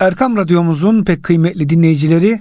Erkam 0.00 0.36
Radyomuzun 0.36 1.04
pek 1.04 1.22
kıymetli 1.22 1.68
dinleyicileri 1.68 2.40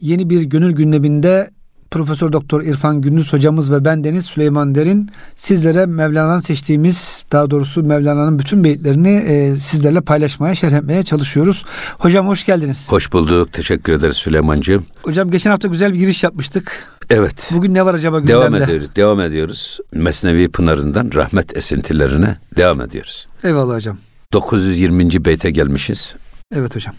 yeni 0.00 0.30
bir 0.30 0.42
gönül 0.42 0.72
gündeminde 0.72 1.50
Profesör 1.90 2.32
Doktor 2.32 2.62
İrfan 2.62 3.00
Gündüz 3.00 3.32
hocamız 3.32 3.72
ve 3.72 3.84
ben 3.84 4.04
Deniz 4.04 4.24
Süleyman 4.24 4.74
Derin 4.74 5.10
sizlere 5.36 5.86
Mevlana'nın 5.86 6.40
seçtiğimiz 6.40 7.24
daha 7.32 7.50
doğrusu 7.50 7.82
Mevlana'nın 7.82 8.38
bütün 8.38 8.64
beyitlerini 8.64 9.08
e, 9.08 9.56
sizlerle 9.56 10.00
paylaşmaya, 10.00 10.54
şerh 10.54 10.72
etmeye 10.72 11.02
çalışıyoruz. 11.02 11.64
Hocam 11.98 12.28
hoş 12.28 12.46
geldiniz. 12.46 12.92
Hoş 12.92 13.12
bulduk. 13.12 13.52
Teşekkür 13.52 13.92
ederiz 13.92 14.16
Süleyman'cığım. 14.16 14.84
Hocam 15.02 15.30
geçen 15.30 15.50
hafta 15.50 15.68
güzel 15.68 15.94
bir 15.94 15.98
giriş 15.98 16.24
yapmıştık. 16.24 16.88
Evet. 17.10 17.50
Bugün 17.52 17.74
ne 17.74 17.86
var 17.86 17.94
acaba 17.94 18.18
gündemde? 18.18 18.40
Devam 18.40 18.54
ediyoruz. 18.54 18.88
Devam 18.96 19.20
ediyoruz. 19.20 19.78
Mesnevi 19.92 20.48
Pınarı'ndan 20.48 21.10
rahmet 21.14 21.56
esintilerine 21.56 22.36
devam 22.56 22.80
ediyoruz. 22.80 23.28
Eyvallah 23.44 23.74
hocam. 23.74 23.98
920. 24.32 25.24
beyte 25.24 25.50
gelmişiz. 25.50 26.14
Evet 26.52 26.76
hocam. 26.76 26.94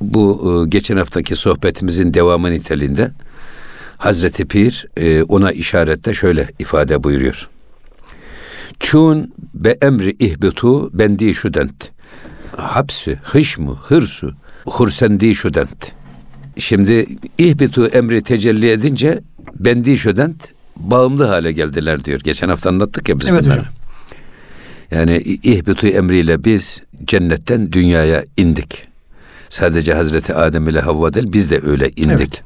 Bu 0.00 0.62
e, 0.64 0.68
geçen 0.68 0.96
haftaki 0.96 1.36
sohbetimizin 1.36 2.14
devamı 2.14 2.50
niteliğinde 2.50 3.10
Hazreti 3.98 4.44
Pir 4.44 4.86
e, 4.96 5.22
ona 5.22 5.52
işarette 5.52 6.14
şöyle 6.14 6.48
ifade 6.58 7.04
buyuruyor. 7.04 7.48
Çun 8.80 9.34
be 9.54 9.78
emri 9.82 10.16
ihbitu 10.18 10.98
bendi 10.98 11.34
şudent. 11.34 11.90
Hapsi, 12.56 13.18
hışmu, 13.22 13.76
hırsu, 13.76 14.34
hursendi 14.66 15.34
şudent. 15.34 15.92
Şimdi 16.58 17.06
ihbitu 17.38 17.86
emri 17.86 18.22
tecelli 18.22 18.70
edince 18.70 19.20
bendi 19.54 19.98
şudent 19.98 20.48
bağımlı 20.76 21.24
hale 21.26 21.52
geldiler 21.52 22.04
diyor. 22.04 22.20
Geçen 22.24 22.48
hafta 22.48 22.70
anlattık 22.70 23.08
ya 23.08 23.18
biz 23.20 23.28
Evet 23.28 23.44
bunları. 23.44 23.58
hocam. 23.60 23.72
Yani 24.90 25.16
ihbitu 25.42 25.86
emriyle 25.86 26.44
biz 26.44 26.82
cennetten 27.04 27.72
dünyaya 27.72 28.24
indik. 28.36 28.93
Sadece 29.54 29.94
Hazreti 29.94 30.34
Adem 30.34 30.68
ile 30.68 30.80
Havva 30.80 31.14
değil 31.14 31.32
biz 31.32 31.50
de 31.50 31.60
öyle 31.66 31.88
indik. 31.90 32.10
Evet. 32.10 32.42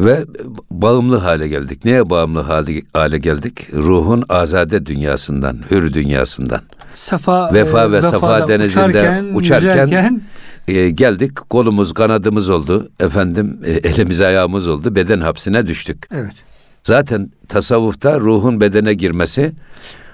Ve 0.00 0.24
bağımlı 0.70 1.16
hale 1.16 1.48
geldik. 1.48 1.84
Neye 1.84 2.10
bağımlı 2.10 2.40
hale, 2.40 2.82
hale 2.92 3.18
geldik? 3.18 3.68
Ruhun 3.72 4.24
azade 4.28 4.86
dünyasından, 4.86 5.58
hür 5.70 5.92
dünyasından. 5.92 6.60
Safa 6.94 7.54
Vefa 7.54 7.92
ve 7.92 8.02
Safa 8.02 8.48
denizinde 8.48 8.86
uçarken, 8.86 9.24
uçarken, 9.34 9.86
yüzerken, 9.86 10.22
E, 10.68 10.90
geldik 10.90 11.36
kolumuz 11.36 11.92
kanadımız 11.92 12.50
oldu. 12.50 12.90
Efendim 13.00 13.60
e, 13.64 13.70
elimiz 13.72 14.20
ayağımız 14.20 14.68
oldu. 14.68 14.94
Beden 14.94 15.20
hapsine 15.20 15.66
düştük. 15.66 16.06
evet. 16.12 16.34
Zaten 16.82 17.30
tasavvufta 17.48 18.20
ruhun 18.20 18.60
bedene 18.60 18.94
girmesi 18.94 19.52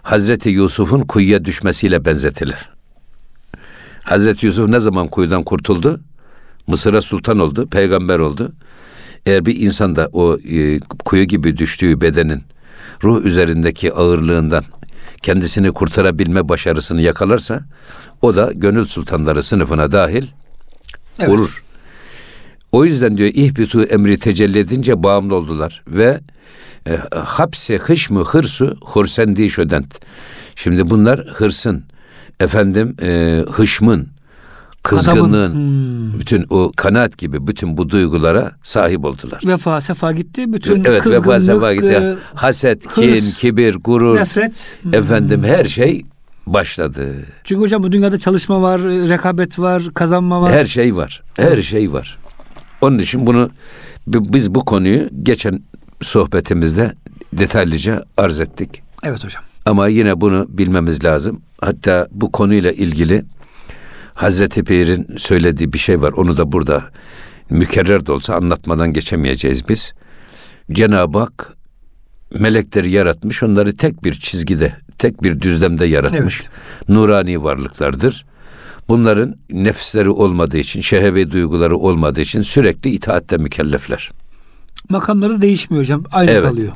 Hazreti 0.03 0.48
Yusuf'un 0.48 1.00
kuyuya 1.00 1.44
düşmesiyle 1.44 2.05
benzetilir. 2.05 2.75
Hazreti 4.07 4.47
Yusuf 4.47 4.69
ne 4.69 4.81
zaman 4.81 5.09
kuyudan 5.09 5.43
kurtuldu? 5.43 6.01
Mısır'a 6.67 7.01
sultan 7.01 7.39
oldu, 7.39 7.67
peygamber 7.67 8.19
oldu. 8.19 8.53
Eğer 9.27 9.47
bir 9.47 9.61
insan 9.61 9.97
da 9.97 10.09
o 10.12 10.37
e, 10.39 10.81
kuyu 10.81 11.25
gibi 11.25 11.57
düştüğü 11.57 12.01
bedenin 12.01 12.43
ruh 13.03 13.25
üzerindeki 13.25 13.93
ağırlığından 13.93 14.65
kendisini 15.23 15.73
kurtarabilme 15.73 16.49
başarısını 16.49 17.01
yakalarsa 17.01 17.65
o 18.23 18.37
da 18.37 18.53
gönül 18.55 18.84
sultanları 18.84 19.43
sınıfına 19.43 19.93
dahil 19.93 20.27
Evet. 21.19 21.31
olur. 21.31 21.65
O 22.73 22.84
yüzden 22.84 23.17
diyor 23.17 23.31
ihbitu 23.34 23.83
emri 23.83 24.19
tecelli 24.19 24.59
edince 24.59 25.03
bağımlı 25.03 25.34
oldular 25.34 25.83
ve 25.89 26.21
e, 26.89 26.97
hapse 27.15 27.79
hışmı 27.79 28.25
hırsu 28.25 28.77
hursendi 28.81 29.51
şödent. 29.51 30.01
Şimdi 30.57 30.91
bunlar 30.91 31.21
hırsın, 31.21 31.84
efendim 32.41 32.97
e, 33.03 33.42
hışmın, 33.53 34.09
kızgınlığın, 34.83 35.55
Hmm. 35.55 36.20
bütün 36.20 36.47
o 36.51 36.73
kanaat 36.77 37.19
gibi 37.19 37.47
bütün 37.47 37.77
bu 37.77 37.91
duygulara 37.91 38.53
sahip 38.62 39.05
oldular. 39.05 39.43
Vefa, 39.47 39.81
sefa 39.81 40.12
gitti. 40.12 40.53
Bütün 40.53 40.84
evet 40.84 41.03
kızgınlık, 41.03 41.27
vefa 41.27 41.41
sefa 41.41 41.75
gitti. 41.75 41.87
e, 41.87 42.17
Haset, 42.34 42.87
hırs, 42.87 43.21
kin, 43.21 43.31
kibir, 43.31 43.75
gurur, 43.75 44.16
nefret. 44.16 44.53
Hmm. 44.83 44.94
efendim 44.94 45.44
her 45.44 45.65
şey 45.65 46.05
başladı. 46.47 47.06
Çünkü 47.44 47.60
hocam 47.62 47.83
bu 47.83 47.93
dünyada 47.93 48.19
çalışma 48.19 48.62
var, 48.62 48.81
e, 48.81 49.09
rekabet 49.09 49.59
var, 49.59 49.83
kazanma 49.94 50.41
var. 50.43 50.53
Her 50.53 50.66
şey 50.66 50.97
var. 50.97 51.22
Her 51.37 51.62
şey 51.62 51.93
var. 51.93 52.19
Onun 52.81 52.99
için 52.99 53.27
bunu 53.27 53.50
bi- 54.06 54.33
biz 54.33 54.55
bu 54.55 54.65
konuyu 54.65 55.09
geçen 55.22 55.62
sohbetimizde 56.03 56.93
detaylıca 57.33 58.05
arz 58.16 58.41
ettik. 58.41 58.83
Evet 59.05 59.25
hocam. 59.25 59.43
Ama 59.66 59.88
yine 59.88 60.21
bunu 60.21 60.47
bilmemiz 60.49 61.04
lazım. 61.04 61.43
Hatta 61.60 62.09
bu 62.10 62.32
konuyla 62.32 62.72
ilgili 62.72 63.25
Hazreti 64.15 64.65
Pir'in 64.65 65.16
söylediği 65.19 65.72
bir 65.72 65.78
şey 65.78 66.03
var. 66.03 66.12
Onu 66.12 66.37
da 66.37 66.53
burada 66.53 66.84
mükerrer 67.50 68.06
de 68.06 68.12
olsa 68.12 68.34
anlatmadan 68.34 68.93
geçemeyeceğiz 68.93 69.69
biz. 69.69 69.93
Cenab-ı 70.72 71.19
Hak 71.19 71.53
melekleri 72.38 72.91
yaratmış, 72.91 73.43
onları 73.43 73.77
tek 73.77 74.04
bir 74.04 74.12
çizgide, 74.15 74.77
tek 74.99 75.22
bir 75.22 75.41
düzlemde 75.41 75.87
yaratmış. 75.87 76.43
Nurani 76.88 77.44
varlıklardır. 77.44 78.27
Bunların 78.88 79.34
nefisleri 79.50 80.10
olmadığı 80.10 80.59
için, 80.59 80.81
şehevi 80.81 81.31
duyguları 81.31 81.77
olmadığı 81.77 82.21
için 82.21 82.43
sürekli 82.43 82.91
itaatte 82.91 83.37
mükellefler. 83.37 84.10
Makamları 84.88 85.43
değişmiyor 85.43 85.84
hocam. 85.84 86.04
Aynı 86.12 86.31
Evet. 86.31 86.43
kalıyor. 86.43 86.72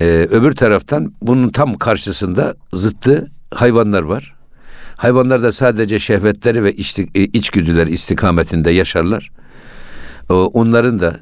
Ee, 0.00 0.28
öbür 0.30 0.54
taraftan 0.54 1.14
bunun 1.22 1.48
tam 1.48 1.74
karşısında 1.74 2.54
zıttı 2.72 3.30
hayvanlar 3.54 4.02
var. 4.02 4.34
Hayvanlar 4.96 5.42
da 5.42 5.52
sadece 5.52 5.98
şehvetleri 5.98 6.64
ve 6.64 6.72
içti, 6.72 7.06
e, 7.14 7.22
içgüdüler 7.22 7.86
istikametinde 7.86 8.70
yaşarlar. 8.70 9.30
O, 10.30 10.34
onların 10.34 11.00
da 11.00 11.20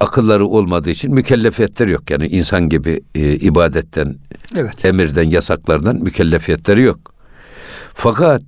akılları 0.00 0.46
olmadığı 0.46 0.90
için 0.90 1.14
mükellefiyetleri 1.14 1.90
yok. 1.90 2.10
Yani 2.10 2.26
insan 2.26 2.68
gibi 2.68 3.00
e, 3.14 3.34
ibadetten, 3.34 4.16
Evet. 4.56 4.84
emirden, 4.84 5.22
yasaklardan 5.22 5.96
mükellefiyetleri 5.96 6.82
yok. 6.82 7.14
Fakat 7.94 8.42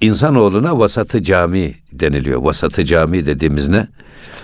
insanoğluna 0.00 0.78
vasatı 0.78 1.22
cami 1.22 1.74
deniliyor. 1.92 2.42
Vasatı 2.42 2.84
cami 2.84 3.26
dediğimiz 3.26 3.68
ne? 3.68 3.88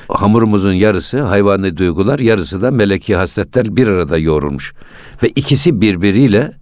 Hamurumuzun 0.09 0.72
yarısı 0.72 1.22
hayvani 1.22 1.77
duygular, 1.77 2.19
yarısı 2.19 2.62
da 2.62 2.71
meleki 2.71 3.17
hasletler 3.17 3.77
bir 3.77 3.89
arada 3.89 4.19
yoğrulmuş. 4.19 4.75
Ve 5.22 5.28
ikisi 5.28 5.81
birbiriyle 5.81 6.53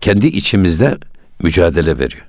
kendi 0.00 0.26
içimizde 0.26 0.98
mücadele 1.42 1.98
veriyor. 1.98 2.26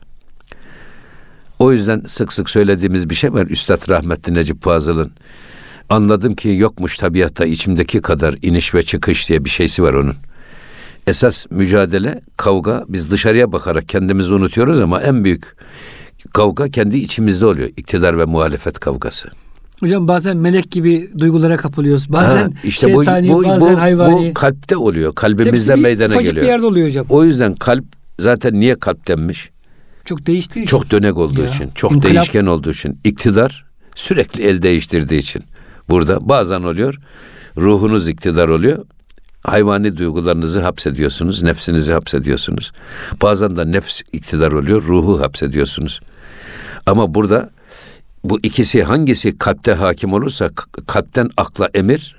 O 1.59 1.71
yüzden 1.71 2.01
sık 2.07 2.33
sık 2.33 2.49
söylediğimiz 2.49 3.09
bir 3.09 3.15
şey 3.15 3.33
var. 3.33 3.47
Üstad 3.47 3.89
rahmetli 3.89 4.33
Necip 4.33 4.63
Fazıl'ın 4.63 5.11
anladım 5.89 6.35
ki 6.35 6.49
yokmuş 6.49 6.97
tabiatta 6.97 7.45
içimdeki 7.45 8.01
kadar 8.01 8.35
iniş 8.41 8.73
ve 8.73 8.83
çıkış 8.83 9.29
diye 9.29 9.45
bir 9.45 9.49
şeysi 9.49 9.83
var 9.83 9.93
onun. 9.93 10.15
Esas 11.07 11.45
mücadele, 11.49 12.21
kavga 12.37 12.85
biz 12.87 13.11
dışarıya 13.11 13.51
bakarak 13.51 13.89
kendimizi 13.89 14.33
unutuyoruz 14.33 14.79
ama 14.79 15.01
en 15.01 15.23
büyük 15.23 15.55
kavga 16.33 16.69
kendi 16.69 16.97
içimizde 16.97 17.45
oluyor. 17.45 17.69
İktidar 17.77 18.17
ve 18.17 18.25
muhalefet 18.25 18.79
kavgası. 18.79 19.29
Hocam 19.85 20.07
bazen 20.07 20.37
melek 20.37 20.71
gibi 20.71 21.11
duygulara 21.17 21.57
kapılıyoruz. 21.57 22.11
Bazen 22.11 22.43
Ha, 22.43 22.49
işte 22.63 22.93
bu, 22.93 23.03
şeytani, 23.03 23.29
bu, 23.29 23.43
bazen 23.43 23.73
bu, 23.75 23.79
hayvani. 23.81 24.29
bu 24.29 24.33
kalpte 24.33 24.77
oluyor. 24.77 25.15
Kalbimizde 25.15 25.71
Hepsi 25.71 25.83
meydana 25.83 26.15
geliyor. 26.21 26.35
bir 26.35 26.49
yerde 26.49 26.65
oluyor 26.65 26.87
hocam. 26.87 27.05
O 27.09 27.23
yüzden 27.23 27.55
kalp 27.55 27.85
zaten 28.19 28.53
niye 28.53 28.79
kalp 28.79 29.07
denmiş? 29.07 29.49
Çok 30.05 30.25
değiştiği 30.27 30.63
için. 30.65 30.69
Çok 30.77 30.91
dönek 30.91 31.17
olduğu 31.17 31.41
Ya, 31.41 31.47
için, 31.47 31.69
çok 31.75 31.91
inkılap. 31.91 32.13
değişken 32.15 32.45
olduğu 32.45 32.71
için, 32.71 32.99
iktidar 33.03 33.65
sürekli 33.95 34.43
el 34.43 34.61
değiştirdiği 34.61 35.19
için. 35.21 35.43
Burada 35.89 36.29
bazen 36.29 36.61
oluyor, 36.63 36.99
ruhunuz 37.57 38.07
iktidar 38.07 38.47
oluyor. 38.47 38.85
Hayvani 39.43 39.97
duygularınızı 39.97 40.61
hapsediyorsunuz, 40.61 41.43
nefsinizi 41.43 41.93
hapsediyorsunuz. 41.93 42.71
Bazen 43.21 43.55
de 43.55 43.71
nefs 43.71 44.01
iktidar 44.13 44.51
oluyor, 44.51 44.83
ruhu 44.83 45.21
hapsediyorsunuz. 45.21 46.01
Ama 46.85 47.13
burada 47.13 47.49
bu 48.29 48.39
ikisi 48.43 48.83
hangisi 48.83 49.37
kalpte 49.37 49.73
hakim 49.73 50.13
olursa 50.13 50.49
kalpten 50.87 51.29
akla 51.37 51.69
emir 51.73 52.15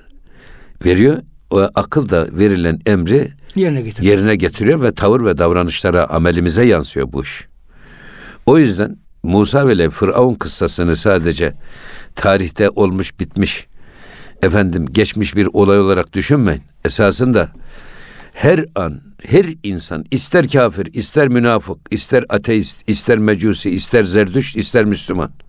veriyor. 0.84 1.18
O 1.50 1.68
akıl 1.74 2.08
da 2.08 2.26
verilen 2.32 2.80
emri 2.86 3.32
yerine 3.56 3.82
getiriyor. 3.82 4.12
yerine 4.12 4.36
getiriyor 4.36 4.82
ve 4.82 4.92
tavır 4.92 5.24
ve 5.24 5.38
davranışlara, 5.38 6.06
amelimize 6.10 6.64
yansıyor 6.64 7.12
bu 7.12 7.22
iş. 7.22 7.46
O 8.46 8.58
yüzden 8.58 8.96
Musa 9.22 9.68
ve 9.68 9.90
Firavun 9.90 10.34
kıssasını 10.34 10.96
sadece 10.96 11.54
tarihte 12.14 12.70
olmuş 12.70 13.20
bitmiş, 13.20 13.66
efendim 14.42 14.86
geçmiş 14.92 15.36
bir 15.36 15.48
olay 15.52 15.80
olarak 15.80 16.12
düşünmeyin. 16.12 16.62
Esasında 16.84 17.50
her 18.32 18.64
an, 18.74 19.00
her 19.22 19.46
insan 19.62 20.04
ister 20.10 20.48
kafir, 20.48 20.94
ister 20.94 21.28
münafık, 21.28 21.78
ister 21.90 22.24
ateist, 22.28 22.82
ister 22.86 23.18
mecusi, 23.18 23.70
ister 23.70 24.04
zerdüşt, 24.04 24.56
ister 24.56 24.84
Müslüman. 24.84 25.45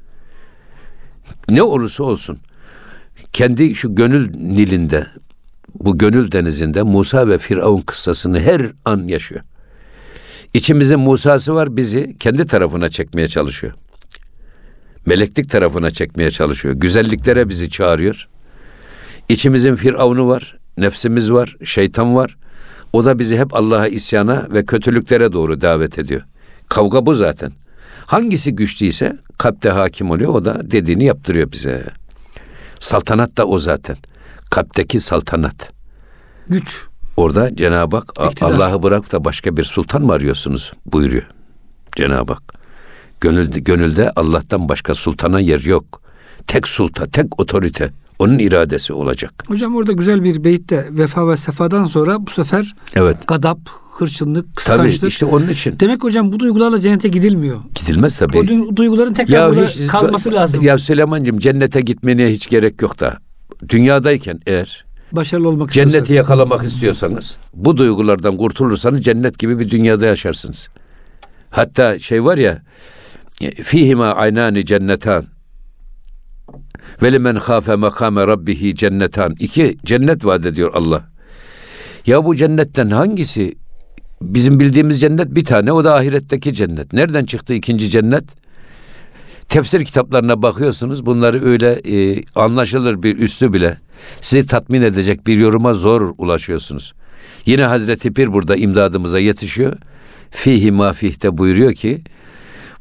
Ne 1.50 1.64
olursa 1.64 2.04
olsun 2.04 2.40
kendi 3.34 3.76
şu 3.76 3.96
gönül 3.96 4.32
nilinde, 4.36 5.08
bu 5.80 5.98
gönül 5.98 6.32
denizinde 6.32 6.84
Musa 6.84 7.28
ve 7.28 7.38
Firavun 7.38 7.82
kıssasını 7.82 8.40
her 8.40 8.62
an 8.86 9.08
yaşıyor. 9.08 9.42
İçimizin 10.54 11.00
Musa'sı 11.00 11.56
var 11.56 11.78
bizi 11.78 12.16
kendi 12.20 12.46
tarafına 12.46 12.90
çekmeye 12.90 13.28
çalışıyor. 13.28 13.74
Meleklik 15.06 15.50
tarafına 15.50 15.92
çekmeye 15.92 16.32
çalışıyor. 16.32 16.76
Güzelliklere 16.76 17.50
bizi 17.50 17.70
çağırıyor. 17.70 18.28
İçimizin 19.30 19.76
firavunu 19.76 20.28
var, 20.28 20.58
nefsimiz 20.78 21.32
var, 21.32 21.58
şeytan 21.64 22.16
var. 22.16 22.38
O 22.94 23.06
da 23.06 23.20
bizi 23.20 23.38
hep 23.38 23.54
Allah'a 23.54 23.88
isyana 23.88 24.48
ve 24.54 24.66
kötülüklere 24.66 25.34
doğru 25.34 25.62
davet 25.62 26.00
ediyor. 26.00 26.22
Kavga 26.68 27.06
bu 27.06 27.14
zaten. 27.14 27.52
Hangisi 28.06 28.56
güçlüyse 28.56 29.18
kalpte 29.38 29.70
hakim 29.70 30.12
oluyor. 30.12 30.34
O 30.34 30.46
da 30.46 30.72
dediğini 30.72 31.06
yaptırıyor 31.06 31.52
bize. 31.52 31.86
Saltanat 32.80 33.38
da 33.38 33.46
o 33.46 33.60
zaten. 33.60 33.98
Kalpteki 34.50 35.00
saltanat. 35.00 35.72
Güç. 36.50 36.86
Orada 37.18 37.56
Cenab-ı 37.56 37.96
Hak. 37.96 38.12
Allah'ı 38.42 38.84
bırak 38.84 39.12
da 39.12 39.26
başka 39.26 39.58
bir 39.58 39.64
sultan 39.64 40.02
mı 40.02 40.14
arıyorsunuz 40.14 40.74
buyuruyor 40.86 41.24
Cenab-ı 41.96 42.34
Hak. 42.34 42.44
Gönülde, 43.22 43.60
gönülde 43.60 44.12
Allah'tan 44.16 44.70
başka 44.70 44.96
sultana 44.96 45.40
yer 45.40 45.60
yok. 45.60 46.02
Tek 46.48 46.68
sulta, 46.68 47.08
tek 47.08 47.40
otorite. 47.40 47.90
Onun 48.20 48.40
iradesi 48.40 48.94
olacak. 48.94 49.44
Hocam 49.48 49.76
orada 49.76 49.92
güzel 49.92 50.24
bir 50.24 50.44
beytte 50.44 50.88
vefa 50.92 51.30
ve 51.30 51.38
sefadan 51.38 51.84
sonra 51.84 52.28
bu 52.28 52.32
sefer 52.32 52.76
Evet. 52.96 53.18
gadap, 53.28 53.60
hırçınlık, 53.92 54.46
Tabii 54.46 54.56
kıskançlık. 54.56 55.12
işte 55.12 55.26
onun 55.26 55.48
için. 55.48 55.80
Demek 55.80 56.04
hocam 56.04 56.32
bu 56.32 56.40
duygularla 56.40 56.80
cennete 56.82 57.08
gidilmiyor. 57.08 57.58
Gidilmez 57.76 58.18
tabii. 58.18 58.38
O 58.38 58.42
du- 58.44 58.76
duyguların 58.76 59.14
tekrar 59.14 59.50
burada 59.56 59.66
hiç- 59.66 59.88
kalması 59.88 60.34
lazım. 60.34 60.64
Ya 60.64 60.78
Süleyman'cığım 60.78 61.40
cennete 61.40 61.82
gitmeye 61.82 62.30
hiç 62.30 62.50
gerek 62.50 62.82
yok 62.82 63.00
da. 63.00 63.18
Dünyadayken 63.70 64.40
eğer 64.48 64.86
Başarılı 65.12 65.48
olmak 65.50 65.72
cenneti 65.72 65.98
istiyorsak. 65.98 66.16
yakalamak 66.30 66.64
istiyorsanız 66.64 67.38
bu 67.54 67.78
duygulardan 67.78 68.38
kurtulursanız 68.38 69.02
cennet 69.02 69.40
gibi 69.40 69.60
bir 69.60 69.70
dünyada 69.70 70.06
yaşarsınız. 70.06 70.70
Hatta 71.50 72.00
şey 72.00 72.24
var 72.26 72.38
ya 72.38 72.62
fihima 73.64 74.06
aynani 74.08 74.66
cennetan 74.66 75.26
ve 77.04 77.12
limen 77.12 77.40
khafe 77.40 77.76
makame 77.76 78.28
rabbihi 78.28 78.76
cennetan. 78.76 79.36
İki 79.40 79.78
cennet 79.86 80.26
vaat 80.26 80.46
ediyor 80.46 80.72
Allah. 80.74 81.10
Ya 82.06 82.26
bu 82.26 82.36
cennetten 82.36 82.90
hangisi 82.90 83.54
bizim 84.22 84.60
bildiğimiz 84.60 85.02
cennet 85.02 85.36
bir 85.36 85.44
tane 85.44 85.72
o 85.72 85.84
da 85.84 85.96
ahiretteki 85.96 86.54
cennet. 86.54 86.94
Nereden 86.94 87.26
çıktı 87.26 87.54
ikinci 87.54 87.90
cennet? 87.90 88.24
Tefsir 89.48 89.86
kitaplarına 89.86 90.42
bakıyorsunuz 90.42 91.06
bunları 91.06 91.46
öyle 91.46 91.72
e, 91.72 92.24
anlaşılır 92.36 93.04
bir 93.04 93.18
üstü 93.18 93.54
bile 93.54 93.78
sizi 94.22 94.48
tatmin 94.48 94.82
edecek 94.82 95.28
bir 95.28 95.38
yoruma 95.38 95.74
zor 95.74 96.14
ulaşıyorsunuz. 96.18 96.94
Yine 97.46 97.64
Hazreti 97.64 98.14
Pir 98.14 98.34
burada 98.34 98.56
imdadımıza 98.56 99.20
yetişiyor. 99.20 99.78
Fihi 100.30 100.72
mafihte 100.72 101.38
buyuruyor 101.38 101.74
ki 101.74 102.04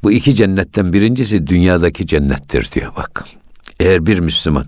bu 0.03 0.13
iki 0.13 0.35
cennetten 0.35 0.93
birincisi 0.93 1.47
dünyadaki 1.47 2.07
cennettir 2.07 2.71
diyor 2.75 2.93
bak. 2.97 3.25
Eğer 3.81 4.07
bir 4.07 4.19
Müslüman 4.19 4.67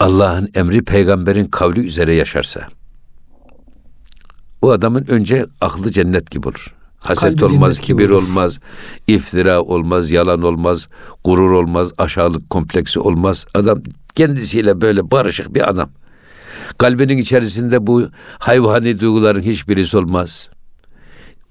Allah'ın 0.00 0.48
emri 0.54 0.84
peygamberin 0.84 1.44
kavli 1.44 1.86
üzere 1.86 2.14
yaşarsa 2.14 2.68
o 4.62 4.70
adamın 4.70 5.04
önce 5.08 5.46
aklı 5.60 5.92
cennet 5.92 6.30
gibi 6.30 6.48
olur. 6.48 6.74
Haset 6.98 7.40
Kalbi 7.40 7.44
olmaz, 7.44 7.78
kibir 7.78 8.10
olur. 8.10 8.22
olmaz, 8.22 8.60
iftira 9.06 9.62
olmaz, 9.62 10.10
yalan 10.10 10.42
olmaz, 10.42 10.88
gurur 11.24 11.50
olmaz, 11.50 11.92
aşağılık 11.98 12.50
kompleksi 12.50 13.00
olmaz. 13.00 13.46
Adam 13.54 13.82
kendisiyle 14.14 14.80
böyle 14.80 15.10
barışık 15.10 15.54
bir 15.54 15.70
adam. 15.70 15.90
Kalbinin 16.78 17.18
içerisinde 17.18 17.86
bu 17.86 18.04
hayvani 18.38 19.00
duyguların 19.00 19.40
hiçbirisi 19.40 19.96
olmaz. 19.96 20.48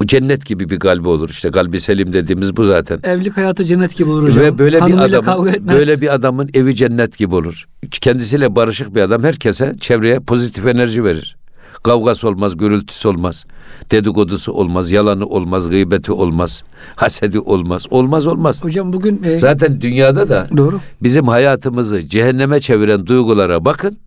O 0.03 0.05
cennet 0.05 0.45
gibi 0.45 0.69
bir 0.69 0.79
kalbi 0.79 1.07
olur. 1.07 1.29
İşte 1.29 1.51
kalbi 1.51 1.81
selim 1.81 2.13
dediğimiz 2.13 2.57
bu 2.57 2.63
zaten. 2.65 2.99
Evlilik 3.03 3.37
hayatı 3.37 3.63
cennet 3.63 3.97
gibi 3.97 4.09
olur 4.09 4.23
hocam. 4.23 4.43
Ve 4.45 4.57
böyle 4.57 4.77
bir 4.87 4.97
adamın 4.97 5.53
böyle 5.67 6.01
bir 6.01 6.13
adamın 6.13 6.49
evi 6.53 6.75
cennet 6.75 7.17
gibi 7.17 7.35
olur. 7.35 7.67
Kendisiyle 7.91 8.55
barışık 8.55 8.95
bir 8.95 9.01
adam 9.01 9.23
herkese 9.23 9.75
çevreye 9.81 10.19
pozitif 10.19 10.67
enerji 10.67 11.03
verir. 11.03 11.37
Kavgası 11.83 12.27
olmaz, 12.27 12.57
gürültüsü 12.57 13.07
olmaz. 13.07 13.45
Dedikodusu 13.91 14.51
olmaz, 14.51 14.91
yalanı 14.91 15.25
olmaz, 15.25 15.69
gıybeti 15.69 16.11
olmaz, 16.11 16.63
hasedi 16.95 17.39
olmaz. 17.39 17.85
Olmaz 17.89 18.27
olmaz. 18.27 18.63
Hocam 18.63 18.93
bugün 18.93 19.23
e, 19.23 19.37
Zaten 19.37 19.81
dünyada 19.81 20.29
da 20.29 20.47
doğru. 20.57 20.79
bizim 21.03 21.27
hayatımızı 21.27 22.07
cehenneme 22.07 22.59
çeviren 22.59 23.05
duygulara 23.05 23.65
bakın. 23.65 23.97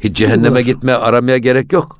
Hiç 0.00 0.16
cehenneme 0.16 0.44
Duygular. 0.54 0.60
gitmeye 0.74 0.96
aramaya 0.96 1.38
gerek 1.38 1.72
yok. 1.72 1.98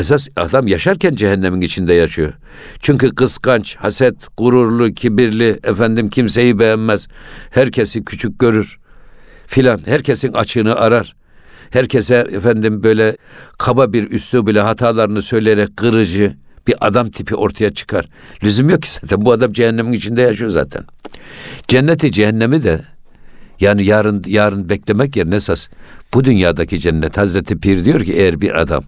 Esas 0.00 0.28
adam 0.36 0.66
yaşarken 0.66 1.14
cehennemin 1.14 1.60
içinde 1.60 1.94
yaşıyor. 1.94 2.32
Çünkü 2.78 3.14
kıskanç, 3.14 3.76
haset, 3.76 4.14
gururlu, 4.36 4.94
kibirli, 4.94 5.58
efendim 5.64 6.08
kimseyi 6.08 6.58
beğenmez. 6.58 7.08
Herkesi 7.50 8.04
küçük 8.04 8.38
görür 8.38 8.78
filan. 9.46 9.80
Herkesin 9.86 10.32
açığını 10.32 10.74
arar. 10.74 11.16
Herkese 11.70 12.14
efendim 12.14 12.82
böyle 12.82 13.16
kaba 13.58 13.92
bir 13.92 14.10
üslubuyla 14.10 14.66
hatalarını 14.66 15.22
söyleyerek 15.22 15.76
kırıcı 15.76 16.36
bir 16.66 16.74
adam 16.80 17.10
tipi 17.10 17.34
ortaya 17.34 17.74
çıkar. 17.74 18.08
Lüzum 18.44 18.70
yok 18.70 18.82
ki 18.82 18.90
zaten. 18.92 19.24
Bu 19.24 19.32
adam 19.32 19.52
cehennemin 19.52 19.92
içinde 19.92 20.22
yaşıyor 20.22 20.50
zaten. 20.50 20.84
Cenneti 21.68 22.12
cehennemi 22.12 22.62
de 22.62 22.80
yani 23.60 23.84
yarın 23.84 24.22
yarın 24.26 24.68
beklemek 24.68 25.16
yerine 25.16 25.34
esas 25.34 25.68
bu 26.14 26.24
dünyadaki 26.24 26.80
cennet 26.80 27.16
Hazreti 27.16 27.58
Pir 27.58 27.84
diyor 27.84 28.00
ki 28.00 28.12
eğer 28.12 28.40
bir 28.40 28.60
adam 28.60 28.84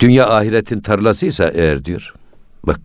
dünya 0.00 0.28
ahiretin 0.30 0.80
tarlasıysa 0.80 1.48
eğer 1.54 1.84
diyor 1.84 2.14
bak 2.66 2.80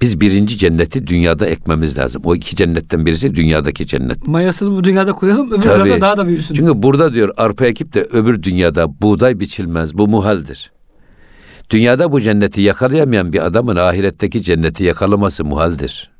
biz 0.00 0.20
birinci 0.20 0.58
cenneti 0.58 1.06
dünyada 1.06 1.46
ekmemiz 1.46 1.98
lazım. 1.98 2.22
O 2.24 2.34
iki 2.34 2.56
cennetten 2.56 3.06
birisi 3.06 3.34
dünyadaki 3.34 3.86
cennet. 3.86 4.26
Mayasını 4.26 4.76
bu 4.76 4.84
dünyada 4.84 5.12
koyalım 5.12 5.52
öbür 5.52 5.62
Tabii. 5.62 5.72
tarafta 5.72 6.00
daha 6.00 6.16
da 6.16 6.26
büyüsün. 6.26 6.54
Çünkü 6.54 6.82
burada 6.82 7.14
diyor 7.14 7.34
arpa 7.36 7.66
ekip 7.66 7.94
de 7.94 8.02
öbür 8.02 8.42
dünyada 8.42 9.00
buğday 9.00 9.40
biçilmez. 9.40 9.98
Bu 9.98 10.08
muhaldir. 10.08 10.72
Dünyada 11.70 12.12
bu 12.12 12.20
cenneti 12.20 12.60
yakalayamayan 12.60 13.32
bir 13.32 13.46
adamın 13.46 13.76
ahiretteki 13.76 14.42
cenneti 14.42 14.84
yakalaması 14.84 15.44
muhaldir. 15.44 16.10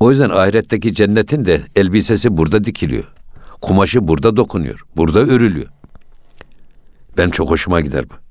O 0.00 0.10
yüzden 0.10 0.30
ahiretteki 0.30 0.94
cennetin 0.94 1.44
de 1.44 1.60
elbisesi 1.76 2.36
burada 2.36 2.64
dikiliyor. 2.64 3.04
Kumaşı 3.60 4.08
burada 4.08 4.36
dokunuyor. 4.36 4.84
Burada 4.96 5.20
örülüyor. 5.20 5.68
Ben 7.16 7.28
çok 7.28 7.50
hoşuma 7.50 7.80
gider 7.80 8.04
bu. 8.10 8.21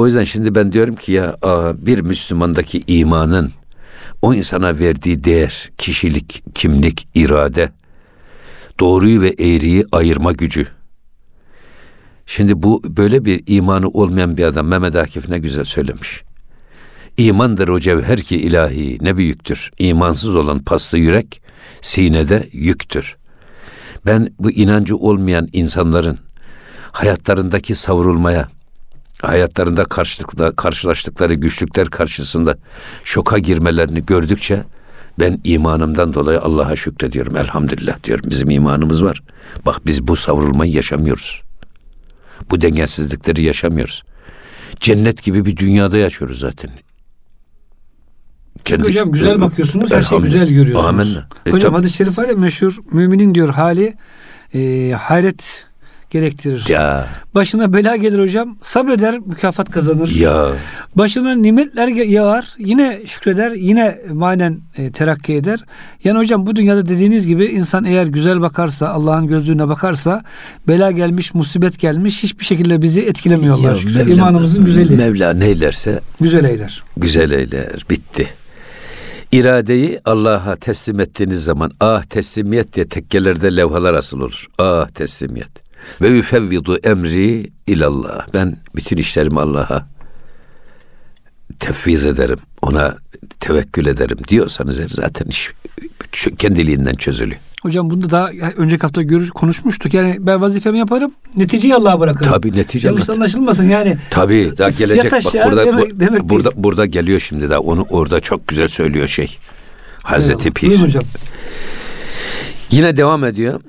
O 0.00 0.06
yüzden 0.06 0.24
şimdi 0.24 0.54
ben 0.54 0.72
diyorum 0.72 0.94
ki 0.94 1.12
ya 1.12 1.36
bir 1.78 2.00
Müslümandaki 2.00 2.82
imanın 2.86 3.52
o 4.22 4.34
insana 4.34 4.78
verdiği 4.78 5.24
değer, 5.24 5.70
kişilik, 5.78 6.42
kimlik, 6.54 7.08
irade, 7.14 7.72
doğruyu 8.80 9.20
ve 9.22 9.28
eğriyi 9.28 9.84
ayırma 9.92 10.32
gücü. 10.32 10.68
Şimdi 12.26 12.62
bu 12.62 12.82
böyle 12.96 13.24
bir 13.24 13.42
imanı 13.46 13.88
olmayan 13.88 14.36
bir 14.36 14.44
adam 14.44 14.66
Mehmet 14.66 14.96
Akif 14.96 15.28
ne 15.28 15.38
güzel 15.38 15.64
söylemiş. 15.64 16.22
İmandır 17.16 17.68
o 17.68 17.80
cevher 17.80 18.20
ki 18.20 18.36
ilahi 18.36 18.98
ne 19.00 19.16
büyüktür. 19.16 19.70
İmansız 19.78 20.34
olan 20.34 20.64
paslı 20.64 20.98
yürek 20.98 21.42
sinede 21.80 22.48
yüktür. 22.52 23.16
Ben 24.06 24.34
bu 24.38 24.50
inancı 24.50 24.96
olmayan 24.96 25.48
insanların 25.52 26.18
hayatlarındaki 26.92 27.74
savrulmaya, 27.74 28.48
hayatlarında 29.22 29.84
karşılaştıkları 30.56 31.34
güçlükler 31.34 31.86
karşısında 31.88 32.56
şoka 33.04 33.38
girmelerini 33.38 34.06
gördükçe 34.06 34.64
ben 35.18 35.40
imanımdan 35.44 36.14
dolayı 36.14 36.40
Allah'a 36.40 36.76
şükrediyorum. 36.76 37.36
Elhamdülillah 37.36 38.04
diyorum. 38.04 38.30
Bizim 38.30 38.50
imanımız 38.50 39.04
var. 39.04 39.22
Bak 39.66 39.86
biz 39.86 40.08
bu 40.08 40.16
savrulmayı 40.16 40.72
yaşamıyoruz. 40.72 41.42
Bu 42.50 42.60
dengesizlikleri 42.60 43.42
yaşamıyoruz. 43.42 44.02
Cennet 44.80 45.22
gibi 45.22 45.44
bir 45.44 45.56
dünyada 45.56 45.96
yaşıyoruz 45.96 46.38
zaten. 46.38 46.70
Kendi- 48.64 48.84
Hocam 48.84 49.12
güzel 49.12 49.40
bakıyorsunuz, 49.40 49.92
her 49.92 50.02
şeyi 50.02 50.20
güzel 50.20 50.48
görüyorsunuz. 50.48 50.86
Amenna. 50.88 51.28
E, 51.46 51.50
Hocam 51.50 51.70
tabii. 51.70 51.76
hadis-i 51.80 51.96
şerif 51.96 52.18
var 52.18 52.28
ya 52.28 52.34
meşhur, 52.34 52.76
müminin 52.92 53.34
diyor 53.34 53.48
hali 53.48 53.94
e, 54.54 54.90
hayret 54.92 55.66
gerektirir. 56.10 56.64
Ya 56.68 57.06
Başına 57.34 57.72
bela 57.72 57.96
gelir 57.96 58.18
hocam, 58.18 58.56
sabreder, 58.60 59.18
mükafat 59.18 59.70
kazanır. 59.70 60.08
ya 60.10 60.48
Başına 60.96 61.34
nimetler 61.34 61.88
yağar, 61.88 62.54
yine 62.58 62.98
şükreder, 63.06 63.50
yine 63.50 63.98
manen 64.12 64.60
e, 64.76 64.92
terakki 64.92 65.34
eder. 65.34 65.60
Yani 66.04 66.18
hocam 66.18 66.46
bu 66.46 66.56
dünyada 66.56 66.86
dediğiniz 66.88 67.26
gibi 67.26 67.44
insan 67.44 67.84
eğer 67.84 68.06
güzel 68.06 68.40
bakarsa, 68.40 68.88
Allah'ın 68.88 69.26
gözlüğüne 69.26 69.68
bakarsa, 69.68 70.22
bela 70.68 70.90
gelmiş, 70.90 71.34
musibet 71.34 71.78
gelmiş 71.78 72.22
hiçbir 72.22 72.44
şekilde 72.44 72.82
bizi 72.82 73.00
etkilemiyorlar. 73.00 73.72
Ya 73.74 73.78
Çünkü 73.80 73.94
Mevla- 73.98 74.12
İmanımızın 74.12 74.64
güzelliği. 74.64 74.98
Mevla 74.98 75.32
neylerse 75.32 76.00
güzel 76.20 76.44
eyler. 76.44 76.82
güzel 76.96 77.30
eyler. 77.30 77.84
Bitti. 77.90 78.26
İradeyi 79.32 80.00
Allah'a 80.04 80.56
teslim 80.56 81.00
ettiğiniz 81.00 81.44
zaman 81.44 81.72
ah 81.80 82.02
teslimiyet 82.02 82.72
diye 82.76 82.88
tekkelerde 82.88 83.56
levhalar 83.56 83.94
asıl 83.94 84.20
olur. 84.20 84.46
Ah 84.58 84.88
teslimiyet. 84.88 85.69
Ve 86.00 86.08
yüfevvidu 86.08 86.76
emri 86.76 87.50
ilallah. 87.66 88.26
Ben 88.34 88.56
bütün 88.74 88.96
işlerimi 88.96 89.40
Allah'a 89.40 89.86
tefviz 91.58 92.04
ederim. 92.04 92.38
Ona 92.62 92.96
tevekkül 93.40 93.86
ederim 93.86 94.18
diyorsanız 94.28 94.80
zaten 94.88 95.26
iş 95.26 95.52
kendiliğinden 96.38 96.94
çözülüyor. 96.94 97.40
Hocam 97.62 97.90
bunu 97.90 98.02
da 98.02 98.10
daha 98.10 98.30
önceki 98.56 98.82
hafta 98.82 99.02
görüş, 99.02 99.30
konuşmuştuk. 99.30 99.94
Yani 99.94 100.16
ben 100.20 100.40
vazifemi 100.40 100.78
yaparım, 100.78 101.12
neticeyi 101.36 101.74
Allah'a 101.74 102.00
bırakırım. 102.00 102.32
Tabii 102.32 102.52
netice 102.52 102.88
Yanlış 102.88 103.10
anlaşılmasın 103.10 103.68
yani. 103.68 103.98
Tabii 104.10 104.52
daha 104.58 104.68
gelecek 104.68 105.12
bak 105.12 105.22
burada 105.44 105.64
demek, 105.64 105.94
bu, 105.94 106.00
demek 106.00 106.22
burada 106.22 106.50
değil. 106.50 106.64
burada 106.64 106.86
geliyor 106.86 107.20
şimdi 107.20 107.50
daha 107.50 107.58
onu 107.58 107.86
orada 107.90 108.20
çok 108.20 108.48
güzel 108.48 108.68
söylüyor 108.68 109.08
şey. 109.08 109.38
Hazreti 110.02 110.42
evet, 110.42 110.54
Pir. 110.54 110.80
hocam. 110.80 111.04
Yine 112.70 112.96
devam 112.96 113.24
ediyor. 113.24 113.60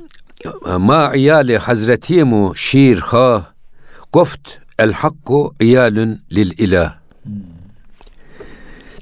Ma 0.78 1.16
iyali 1.16 1.58
hazretimu 1.58 2.56
şir 2.56 2.98
ha 2.98 3.54
goft 4.14 4.50
el 4.80 4.94
hakku 4.94 5.56
iyalün 5.60 6.22
lil 6.32 6.52
ilah. 6.58 6.96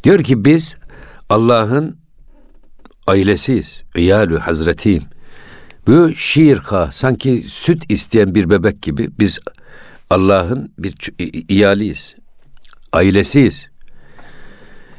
Diyor 0.03 0.23
ki 0.23 0.45
biz 0.45 0.77
Allah'ın 1.29 1.99
ailesiyiz. 3.07 3.83
İyalü 3.95 4.37
hazretiyim. 4.37 5.03
Bu 5.87 6.15
şiirka 6.15 6.91
sanki 6.91 7.43
süt 7.47 7.91
isteyen 7.91 8.35
bir 8.35 8.49
bebek 8.49 8.81
gibi 8.81 9.09
biz 9.19 9.39
Allah'ın 10.09 10.73
bir 10.77 10.95
iyaliyiz. 11.49 12.15
Ailesiyiz. 12.91 13.69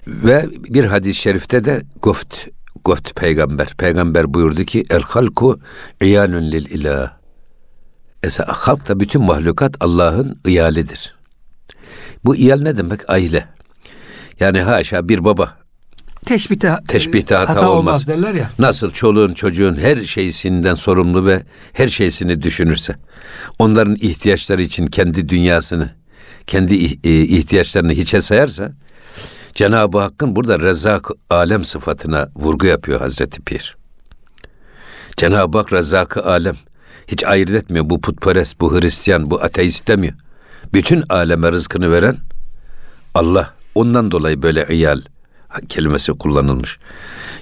Ve 0.06 0.46
bir 0.50 0.84
hadis-i 0.84 1.20
şerifte 1.20 1.64
de 1.64 1.82
goft, 2.02 2.46
goft 2.84 3.14
peygamber. 3.14 3.68
Peygamber 3.78 4.34
buyurdu 4.34 4.64
ki 4.64 4.84
el 4.90 5.02
halku 5.02 5.60
iyalun 6.00 6.50
lil 6.50 6.64
ilah. 6.64 7.12
Esa 8.22 8.44
halk 8.48 8.88
da 8.88 9.00
bütün 9.00 9.22
mahlukat 9.22 9.74
Allah'ın 9.80 10.38
iyalidir. 10.46 11.14
Bu 12.24 12.36
iyal 12.36 12.60
ne 12.60 12.76
demek? 12.76 13.10
Aile. 13.10 13.48
Yani 14.40 14.60
haşa 14.60 15.08
bir 15.08 15.24
baba 15.24 15.60
teşbihte, 16.26 16.76
teşbihte 16.88 17.34
hata, 17.34 17.54
hata 17.54 17.70
olmaz. 17.70 17.78
olmaz 17.78 18.08
derler 18.08 18.34
ya. 18.34 18.50
Nasıl 18.58 18.90
çoluğun 18.90 19.34
çocuğun 19.34 19.74
her 19.74 20.04
şeysinden 20.04 20.74
sorumlu 20.74 21.26
ve 21.26 21.42
her 21.72 21.88
şeysini 21.88 22.42
düşünürse, 22.42 22.96
onların 23.58 23.96
ihtiyaçları 24.00 24.62
için 24.62 24.86
kendi 24.86 25.28
dünyasını, 25.28 25.90
kendi 26.46 26.74
e, 27.04 27.20
ihtiyaçlarını 27.20 27.92
hiçe 27.92 28.20
sayarsa, 28.20 28.72
Cenab-ı 29.60 29.98
Hakk'ın 29.98 30.36
burada 30.36 30.60
Rezzak 30.60 31.10
alem 31.30 31.64
sıfatına 31.64 32.28
vurgu 32.36 32.66
yapıyor 32.66 33.00
Hazreti 33.00 33.42
Pir. 33.42 33.76
Cenab-ı 35.16 35.58
Hak 35.58 35.72
Rezzak 35.72 36.16
alem 36.16 36.56
hiç 37.06 37.24
ayırt 37.24 37.50
etmiyor. 37.50 37.90
Bu 37.90 38.00
putperest, 38.00 38.60
bu 38.60 38.80
Hristiyan, 38.80 39.30
bu 39.30 39.42
ateist 39.42 39.88
demiyor. 39.88 40.14
Bütün 40.72 41.04
aleme 41.08 41.52
rızkını 41.52 41.92
veren 41.92 42.16
Allah. 43.14 43.54
Ondan 43.74 44.10
dolayı 44.10 44.42
böyle 44.42 44.66
iyal, 44.70 45.00
kelimesi 45.68 46.12
kullanılmış. 46.12 46.78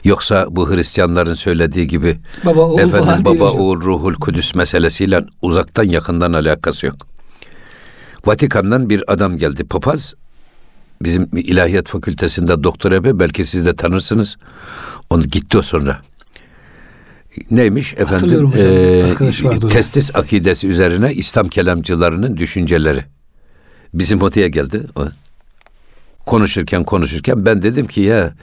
Yoksa 0.05 0.47
bu 0.51 0.71
Hristiyanların 0.71 1.35
söylediği 1.35 1.87
gibi 1.87 2.19
baba, 2.45 2.61
oğul 2.61 2.79
efendim 2.79 3.25
baba 3.25 3.53
oğul 3.53 3.81
ruhul 3.81 4.15
kudüs 4.15 4.55
meselesiyle 4.55 5.21
uzaktan 5.43 5.85
yakından 5.85 6.33
alakası 6.33 6.87
yok. 6.87 6.97
Vatikan'dan 8.27 8.91
bir 8.91 9.13
adam 9.13 9.37
geldi 9.37 9.65
papaz. 9.65 10.15
Bizim 11.03 11.29
ilahiyat 11.33 11.89
fakültesinde 11.89 12.63
doktor 12.63 12.93
Ebe 12.93 13.19
belki 13.19 13.45
siz 13.45 13.67
de 13.67 13.77
tanırsınız. 13.77 14.37
Onu 15.11 15.23
gitti 15.23 15.59
o 15.59 15.63
sonra. 15.63 16.01
Neymiş 17.51 17.95
efendim? 17.95 18.53
E, 18.57 19.69
testis 19.69 20.17
akidesi 20.17 20.69
üzerine 20.69 21.15
İslam 21.15 21.49
kelamcılarının 21.49 22.37
düşünceleri. 22.37 23.05
Bizim 23.95 24.23
odaya 24.23 24.49
geldi. 24.49 24.83
O 24.97 25.05
konuşurken 26.27 26.85
konuşurken 26.85 27.47
ben 27.47 27.63
dedim 27.63 27.87
ki 27.87 28.01
ya 28.01 28.35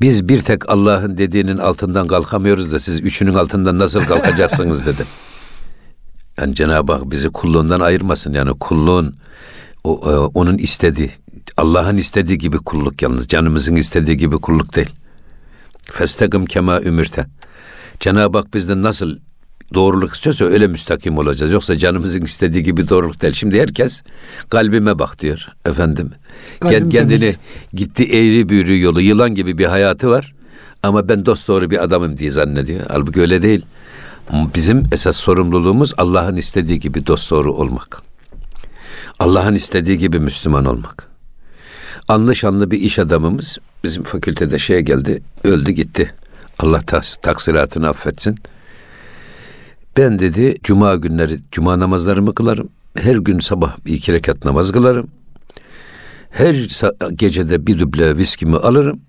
biz 0.00 0.28
bir 0.28 0.40
tek 0.40 0.70
Allah'ın 0.70 1.18
dediğinin 1.18 1.58
altından 1.58 2.06
kalkamıyoruz 2.06 2.72
da 2.72 2.78
siz 2.78 3.00
üçünün 3.00 3.34
altından 3.34 3.78
nasıl 3.78 4.04
kalkacaksınız 4.04 4.86
dedim. 4.86 5.06
Yani 6.38 6.54
Cenab-ı 6.54 6.92
Hak 6.92 7.10
bizi 7.10 7.28
kulluğundan 7.28 7.80
ayırmasın. 7.80 8.34
Yani 8.34 8.50
kulluğun 8.60 9.16
o, 9.84 10.00
e, 10.04 10.16
onun 10.16 10.58
istediği, 10.58 11.10
Allah'ın 11.56 11.96
istediği 11.96 12.38
gibi 12.38 12.58
kulluk 12.58 13.02
yalnız. 13.02 13.28
Canımızın 13.28 13.76
istediği 13.76 14.16
gibi 14.16 14.36
kulluk 14.36 14.76
değil. 14.76 14.90
Festagım 15.90 16.46
kema 16.46 16.80
ümürte. 16.80 17.26
Cenab-ı 18.00 18.38
Hak 18.38 18.54
bizden 18.54 18.82
nasıl 18.82 19.16
doğruluk 19.74 20.14
istiyorsa 20.14 20.44
öyle 20.44 20.66
müstakim 20.66 21.18
olacağız. 21.18 21.52
Yoksa 21.52 21.76
canımızın 21.76 22.22
istediği 22.22 22.62
gibi 22.62 22.88
doğruluk 22.88 23.22
değil. 23.22 23.34
Şimdi 23.34 23.60
herkes 23.60 24.02
kalbime 24.50 24.98
bak 24.98 25.20
diyor 25.20 25.48
efendim. 25.66 26.10
Kalbim 26.60 26.90
Kendini 26.90 27.18
temiz. 27.18 27.36
gitti 27.74 28.04
eğri 28.04 28.48
büğrü 28.48 28.80
yolu 28.80 29.00
yılan 29.00 29.34
gibi 29.34 29.58
bir 29.58 29.64
hayatı 29.64 30.10
var. 30.10 30.34
Ama 30.82 31.08
ben 31.08 31.26
dost 31.26 31.48
doğru 31.48 31.70
bir 31.70 31.82
adamım 31.84 32.18
diye 32.18 32.30
zannediyor. 32.30 32.80
Halbuki 32.88 33.20
öyle 33.20 33.42
değil. 33.42 33.66
Bizim 34.54 34.84
esas 34.92 35.16
sorumluluğumuz 35.16 35.92
Allah'ın 35.98 36.36
istediği 36.36 36.80
gibi 36.80 37.06
dost 37.06 37.30
doğru 37.30 37.52
olmak. 37.54 38.02
Allah'ın 39.18 39.54
istediği 39.54 39.98
gibi 39.98 40.20
Müslüman 40.20 40.64
olmak. 40.64 41.09
Anlı 42.10 42.36
şanlı 42.36 42.70
bir 42.70 42.80
iş 42.80 42.98
adamımız 42.98 43.58
bizim 43.84 44.02
fakültede 44.02 44.58
şeye 44.58 44.80
geldi, 44.80 45.22
öldü 45.44 45.70
gitti. 45.70 46.14
Allah 46.58 46.80
taksiratını 47.22 47.88
affetsin. 47.88 48.38
Ben 49.96 50.18
dedi 50.18 50.56
cuma 50.62 50.96
günleri 50.96 51.38
cuma 51.52 51.78
namazlarımı 51.78 52.34
kılarım. 52.34 52.68
Her 52.94 53.16
gün 53.16 53.38
sabah 53.38 53.84
bir 53.86 53.92
iki 53.92 54.12
rekat 54.12 54.44
namaz 54.44 54.72
kılarım. 54.72 55.08
Her 56.30 56.54
gecede 57.14 57.66
bir 57.66 57.78
duble 57.78 58.16
viskimi 58.16 58.56
alırım. 58.56 59.00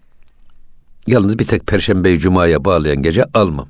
Yalnız 1.08 1.40
bir 1.40 1.48
tek 1.48 1.68
perşembeyi 1.68 2.20
cumaya 2.20 2.66
bağlayan 2.66 3.02
gece 3.02 3.26
almam. 3.34 3.68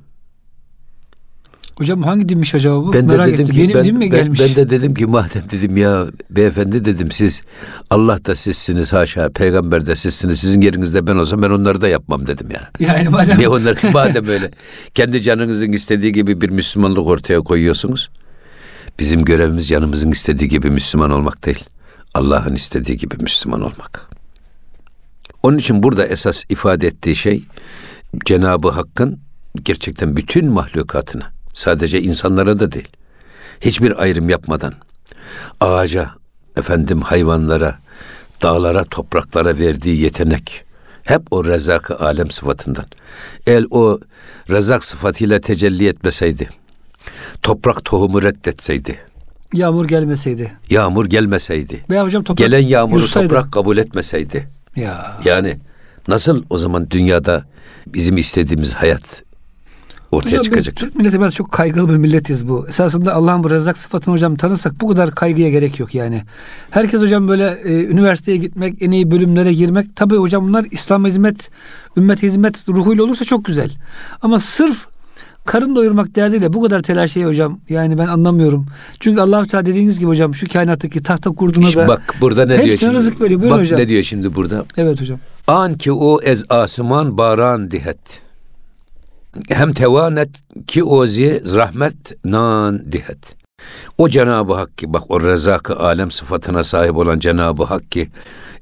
Hocam 1.78 2.04
hangi 2.04 2.30
dinmiş 2.30 2.56
acaba 2.56 2.76
bu? 2.76 2.94
Ben 2.94 3.06
Merak 3.06 3.28
de 3.28 3.34
dedim 3.34 3.44
ettim. 3.44 3.56
ki 3.56 3.62
Yeni 3.62 3.74
ben, 3.74 3.86
din 3.86 3.98
mi 3.98 4.10
gelmiş? 4.10 4.40
Ben, 4.40 4.48
ben 4.48 4.56
de 4.56 4.70
dedim 4.70 4.94
ki 4.94 5.06
madem 5.06 5.44
dedim 5.52 5.78
ya 5.78 6.06
beyefendi 6.30 6.86
dedim 6.86 7.12
siz 7.12 7.42
Allah 7.90 8.26
da 8.26 8.36
sizsiniz 8.36 8.94
haşa 8.94 9.30
peygamber 9.30 9.86
de 9.86 9.96
sizsiniz 9.96 10.40
sizin 10.40 10.62
yerinizde 10.62 11.08
ben 11.08 11.16
olsam 11.16 11.42
ben 11.42 11.50
onları 11.50 11.82
da 11.82 11.88
yapmam 11.88 12.28
dedim 12.28 12.48
ya. 12.52 12.70
Yani 12.80 13.10
madem. 13.10 13.40
Ne 13.40 13.48
onlar 13.48 13.78
madem 13.94 14.28
öyle 14.28 14.52
kendi 14.94 15.22
canınızın 15.22 15.72
istediği 15.72 16.12
gibi 16.12 16.42
bir 16.42 16.50
Müslümanlık 16.50 17.08
ortaya 17.08 17.40
koyuyorsunuz. 17.40 18.10
Bizim 19.00 19.26
görevimiz 19.26 19.68
canımızın 19.68 20.12
istediği 20.12 20.50
gibi 20.50 20.70
Müslüman 20.70 21.12
olmak 21.12 21.46
değil. 21.46 21.64
Allah'ın 22.14 22.56
istediği 22.56 22.98
gibi 22.98 23.16
Müslüman 23.22 23.62
olmak. 23.62 24.10
Onun 25.44 25.58
için 25.58 25.84
burada 25.84 26.06
esas 26.06 26.44
ifade 26.50 26.88
ettiği 26.88 27.16
şey 27.16 27.44
Cenab-ı 28.26 28.70
Hakk'ın 28.70 29.20
gerçekten 29.64 30.18
bütün 30.18 30.52
mahlukatına 30.52 31.41
Sadece 31.54 32.02
insanlara 32.02 32.60
da 32.60 32.72
değil. 32.72 32.90
Hiçbir 33.62 34.02
ayrım 34.02 34.30
yapmadan 34.30 34.74
ağaca, 35.60 36.10
efendim 36.58 37.02
hayvanlara, 37.02 37.80
dağlara, 38.42 38.84
topraklara 38.84 39.60
verdiği 39.60 40.02
yetenek 40.02 40.64
hep 41.04 41.22
o 41.32 41.46
rezak 41.46 42.02
alem 42.02 42.32
sıfatından. 42.32 42.86
El 43.48 43.66
o 43.72 44.00
rezak 44.50 44.84
sıfatıyla 44.84 45.40
tecelli 45.40 45.88
etmeseydi, 45.88 46.50
toprak 47.42 47.86
tohumu 47.86 48.24
reddetseydi, 48.24 49.00
yağmur 49.54 49.86
gelmeseydi, 49.86 50.52
yağmur 50.70 51.06
gelmeseydi, 51.06 51.86
veya 51.90 52.04
hocam 52.04 52.24
toprak 52.24 52.50
gelen 52.50 52.68
yağmuru 52.68 53.00
yutsaydı. 53.00 53.28
toprak 53.28 53.52
kabul 53.52 53.78
etmeseydi, 53.78 54.48
ya. 54.76 55.20
yani 55.26 55.60
nasıl 56.08 56.44
o 56.50 56.58
zaman 56.58 56.90
dünyada 56.90 57.46
bizim 57.88 58.18
istediğimiz 58.18 58.74
hayat 58.74 59.24
ortaya 60.12 60.32
hocam 60.32 60.44
çıkacak. 60.44 60.76
Biz 60.76 60.82
Türk 60.82 60.96
milleti 60.96 61.20
biraz 61.20 61.36
çok 61.36 61.52
kaygılı 61.52 61.90
bir 61.90 61.98
milletiz 61.98 62.48
bu. 62.48 62.66
Esasında 62.68 63.14
Allah'ın 63.14 63.44
bu 63.44 63.50
rezak 63.50 63.78
sıfatını 63.78 64.14
hocam 64.14 64.36
tanırsak 64.36 64.82
bu 64.82 64.88
kadar 64.88 65.12
kaygıya 65.12 65.50
gerek 65.50 65.80
yok 65.80 65.96
yani. 65.96 66.24
Herkes 66.70 67.02
hocam 67.02 67.28
böyle 67.28 67.62
e, 67.64 67.86
üniversiteye 67.86 68.38
gitmek, 68.38 68.82
en 68.82 68.92
iyi 68.92 69.12
bölümlere 69.12 69.54
girmek. 69.54 69.96
Tabii 69.96 70.16
hocam 70.16 70.48
bunlar 70.48 70.66
İslam 70.72 71.06
hizmet, 71.06 71.50
ümmet 71.98 72.24
hizmet 72.24 72.70
ruhuyla 72.70 73.04
olursa 73.04 73.26
çok 73.26 73.46
güzel. 73.46 73.72
Ama 74.22 74.40
sırf 74.40 74.88
karın 75.46 75.76
doyurmak 75.76 76.16
derdiyle 76.16 76.54
bu 76.54 76.62
kadar 76.62 76.82
telaş 76.82 77.12
şey 77.12 77.24
hocam. 77.24 77.60
Yani 77.70 77.98
ben 77.98 78.08
anlamıyorum. 78.08 78.66
Çünkü 79.00 79.22
Allah 79.22 79.46
Teala 79.46 79.66
dediğiniz 79.66 80.00
gibi 80.00 80.10
hocam 80.10 80.36
şu 80.36 80.48
kainattaki 80.48 81.04
tahta 81.04 81.32
kurduğuna 81.32 81.76
da 81.76 81.88
bak 81.88 82.16
burada 82.22 82.46
ne 82.46 82.64
diyor 82.64 82.78
şimdi? 82.78 82.94
rızık 82.94 83.22
veriyor. 83.22 83.42
Buyurun 83.42 83.58
bak 83.58 83.66
hocam. 83.66 83.80
ne 83.80 83.88
diyor 83.88 84.04
şimdi 84.04 84.36
burada? 84.36 84.66
Evet 84.78 85.02
hocam. 85.02 85.20
An 85.48 85.78
ki 85.78 85.92
o 85.92 86.22
ez 86.22 86.44
asuman 86.50 87.18
baran 87.18 87.72
dihet 87.72 87.98
hem 89.50 89.74
tevanet 89.74 90.30
ki 90.68 90.84
ozi 90.84 91.42
rahmet 91.56 92.26
nan 92.26 92.92
dihet. 92.92 93.36
O 93.98 94.10
Cenab-ı 94.10 94.54
Hak 94.54 94.78
ki 94.78 94.94
bak 94.94 95.12
o 95.12 95.22
rezak 95.22 95.72
alem 95.72 96.12
sıfatına 96.12 96.64
sahip 96.64 96.96
olan 96.96 97.20
Cenab-ı 97.20 97.64
Hak 97.64 97.92
ki 97.92 98.10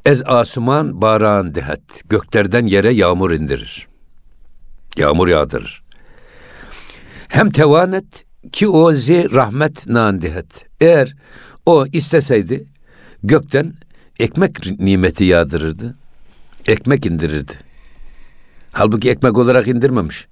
ez 0.06 0.24
asuman 0.26 1.02
baran 1.02 1.56
dihet. 1.56 1.82
Göklerden 2.10 2.66
yere 2.66 2.94
yağmur 2.94 3.32
indirir. 3.32 3.88
Yağmur 4.98 5.28
yağdırır. 5.28 5.84
Hem 7.28 7.52
tevanet 7.52 8.26
ki 8.52 8.68
ozi 8.68 9.32
rahmet 9.32 9.88
nan 9.88 10.22
dihet. 10.22 10.66
Eğer 10.82 11.16
o 11.66 11.86
isteseydi 11.86 12.68
gökten 13.24 13.74
ekmek 14.20 14.80
nimeti 14.80 15.24
yağdırırdı. 15.24 15.98
Ekmek 16.68 17.06
indirirdi. 17.06 17.54
Halbuki 18.72 19.10
ekmek 19.10 19.38
olarak 19.38 19.68
indirmemiş 19.68 20.28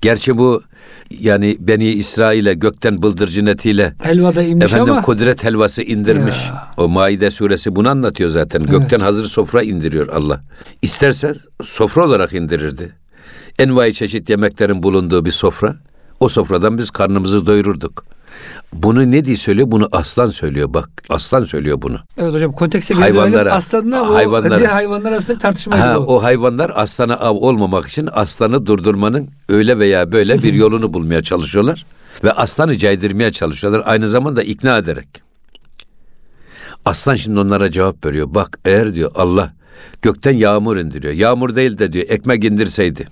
Gerçi 0.00 0.38
bu 0.38 0.62
yani 1.10 1.56
Beni 1.60 1.86
İsrail'e 1.86 2.54
gökten 2.54 3.02
bıldırcın 3.02 3.46
etiyle 3.46 3.94
Helva 4.02 4.34
da 4.34 4.42
inmiş 4.42 4.64
efendim 4.64 4.92
ama 4.92 5.02
kudret 5.02 5.44
helvası 5.44 5.82
indirmiş. 5.82 6.36
Ya. 6.46 6.68
O 6.76 6.88
Maide 6.88 7.30
suresi 7.30 7.76
bunu 7.76 7.88
anlatıyor 7.88 8.30
zaten. 8.30 8.62
Gökten 8.66 9.00
hazır 9.00 9.24
sofra 9.24 9.62
indiriyor 9.62 10.08
Allah. 10.08 10.40
İsterse 10.82 11.34
sofra 11.64 12.06
olarak 12.06 12.32
indirirdi. 12.32 12.92
Envai 13.58 13.94
çeşit 13.94 14.30
yemeklerin 14.30 14.82
bulunduğu 14.82 15.24
bir 15.24 15.30
sofra. 15.30 15.76
O 16.20 16.28
sofradan 16.28 16.78
biz 16.78 16.90
karnımızı 16.90 17.46
doyururduk. 17.46 18.04
Bunu 18.72 19.10
ne 19.10 19.24
diye 19.24 19.36
söylüyor? 19.36 19.70
Bunu 19.70 19.88
aslan 19.92 20.26
söylüyor. 20.26 20.74
Bak 20.74 20.90
aslan 21.08 21.44
söylüyor 21.44 21.82
bunu. 21.82 21.98
evet 22.18 22.34
hocam 22.34 22.52
kontekste 22.52 22.94
Hayvanlara- 22.94 23.50
aslında 23.50 24.02
o 24.02 24.14
hayvanlara- 24.14 24.58
diğer 24.58 24.70
hayvanlar 24.70 25.12
arasında 25.12 25.38
tartışma 25.38 25.78
Ha, 25.80 25.98
o 25.98 26.22
hayvanlar 26.22 26.72
aslana 26.74 27.14
av 27.16 27.34
olmamak 27.36 27.86
için 27.88 28.08
aslanı 28.12 28.66
durdurmanın 28.66 29.28
öyle 29.48 29.78
veya 29.78 30.12
böyle 30.12 30.42
bir 30.42 30.54
yolunu 30.54 30.94
bulmaya 30.94 31.22
çalışıyorlar. 31.22 31.86
Ve 32.24 32.32
aslanı 32.32 32.76
caydırmaya 32.78 33.32
çalışıyorlar. 33.32 33.82
Aynı 33.86 34.08
zamanda 34.08 34.42
ikna 34.42 34.78
ederek. 34.78 35.08
Aslan 36.84 37.14
şimdi 37.14 37.40
onlara 37.40 37.70
cevap 37.70 38.06
veriyor. 38.06 38.26
Bak 38.30 38.58
eğer 38.64 38.94
diyor 38.94 39.10
Allah 39.14 39.52
gökten 40.02 40.32
yağmur 40.36 40.76
indiriyor. 40.76 41.12
Yağmur 41.14 41.54
değil 41.56 41.78
de 41.78 41.92
diyor 41.92 42.06
ekmek 42.08 42.44
indirseydi. 42.44 43.08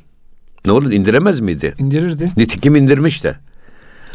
Ne 0.66 0.73
olur 0.73 0.92
indiremez 0.92 1.40
miydi? 1.40 1.75
indirirdi. 1.78 2.33
Nitekim 2.37 2.76
indirmiş 2.76 3.25
de. 3.25 3.37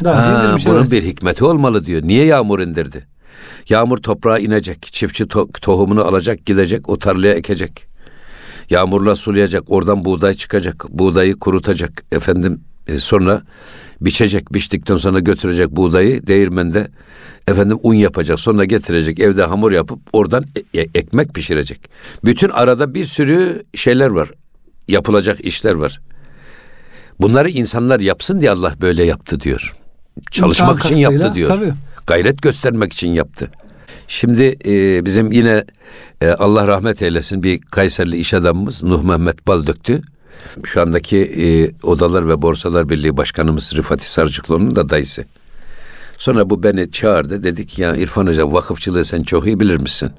Daha 0.04 0.20
önce 0.22 0.30
Ha, 0.32 0.44
indirmiş, 0.44 0.66
bunun 0.66 0.80
evet. 0.80 0.90
bir 0.92 1.02
hikmeti 1.02 1.44
olmalı 1.44 1.86
diyor. 1.86 2.02
Niye 2.04 2.24
yağmur 2.24 2.60
indirdi? 2.60 3.06
Yağmur 3.68 3.98
toprağa 3.98 4.38
inecek, 4.38 4.82
çiftçi 4.82 5.24
to- 5.24 5.60
tohumunu 5.60 6.04
alacak, 6.04 6.46
gidecek, 6.46 6.88
o 6.88 6.98
tarlaya 6.98 7.34
ekecek. 7.34 7.86
Yağmurla 8.70 9.16
sulayacak, 9.16 9.64
oradan 9.66 10.04
buğday 10.04 10.34
çıkacak, 10.34 10.86
buğdayı 10.90 11.34
kurutacak. 11.38 12.02
Efendim 12.12 12.60
e, 12.86 12.98
sonra 12.98 13.42
biçecek, 14.00 14.52
biçtikten 14.52 14.96
sonra 14.96 15.20
götürecek 15.20 15.70
buğdayı 15.70 16.26
değirmende 16.26 16.88
efendim 17.48 17.78
un 17.82 17.94
yapacak, 17.94 18.40
sonra 18.40 18.64
getirecek, 18.64 19.20
evde 19.20 19.44
hamur 19.44 19.72
yapıp 19.72 20.00
oradan 20.12 20.44
e- 20.74 20.80
e- 20.80 20.88
ekmek 20.94 21.34
pişirecek. 21.34 21.80
Bütün 22.24 22.48
arada 22.48 22.94
bir 22.94 23.04
sürü 23.04 23.62
şeyler 23.74 24.08
var. 24.08 24.30
Yapılacak 24.88 25.40
işler 25.40 25.74
var. 25.74 26.00
Bunları 27.20 27.50
insanlar 27.50 28.00
yapsın 28.00 28.40
diye 28.40 28.50
Allah 28.50 28.74
böyle 28.80 29.04
yaptı 29.04 29.40
diyor. 29.40 29.74
Çalışmak 30.30 30.70
İmkan 30.70 30.90
için 30.90 31.00
yaptı 31.00 31.34
diyor. 31.34 31.48
tabii. 31.48 31.72
Gayret 32.06 32.42
göstermek 32.42 32.92
için 32.92 33.14
yaptı. 33.14 33.50
Şimdi 34.08 34.56
e, 34.66 35.04
bizim 35.04 35.32
yine 35.32 35.64
e, 36.20 36.28
Allah 36.28 36.66
rahmet 36.68 37.02
eylesin 37.02 37.42
bir 37.42 37.60
Kayserli 37.60 38.16
iş 38.16 38.34
adamımız 38.34 38.82
Nuh 38.82 39.02
Mehmet 39.02 39.46
Baldöktü. 39.46 40.02
Şu 40.64 40.80
andaki 40.80 41.18
e, 41.18 41.70
Odalar 41.86 42.28
ve 42.28 42.42
Borsalar 42.42 42.88
Birliği 42.88 43.16
Başkanımız 43.16 43.74
Rıfat 43.76 44.02
Sarcıklıoğlu'nun 44.02 44.76
da 44.76 44.88
dayısı. 44.88 45.24
Sonra 46.18 46.50
bu 46.50 46.62
beni 46.62 46.90
çağırdı. 46.90 47.42
Dedi 47.42 47.66
ki 47.66 47.82
ya 47.82 47.96
İrfan 47.96 48.26
Hoca 48.26 48.52
vakıfçılığı 48.52 49.04
sen 49.04 49.20
çok 49.20 49.46
iyi 49.46 49.60
bilir 49.60 49.76
misin? 49.76 50.10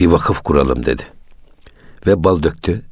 Bir 0.00 0.06
vakıf 0.06 0.40
kuralım 0.40 0.86
dedi. 0.86 1.02
Ve 2.06 2.24
bal 2.24 2.42
döktü. 2.42 2.82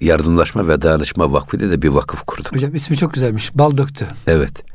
Yardımlaşma 0.00 0.68
ve 0.68 0.82
Dayanışma 0.82 1.32
Vakfı 1.32 1.60
diye 1.60 1.70
de 1.70 1.82
bir 1.82 1.88
vakıf 1.88 2.22
kurduk. 2.22 2.52
Hocam 2.52 2.74
ismi 2.74 2.96
çok 2.96 3.14
güzelmiş. 3.14 3.58
Bal 3.58 3.76
döktü. 3.76 4.06
Evet. 4.26 4.73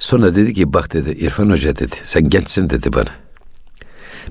Sonra 0.00 0.34
dedi 0.34 0.54
ki 0.54 0.72
bak 0.72 0.92
dedi 0.92 1.10
İrfan 1.10 1.50
Hoca 1.50 1.76
dedi 1.76 1.94
sen 2.02 2.28
gençsin 2.28 2.70
dedi 2.70 2.92
bana. 2.92 3.10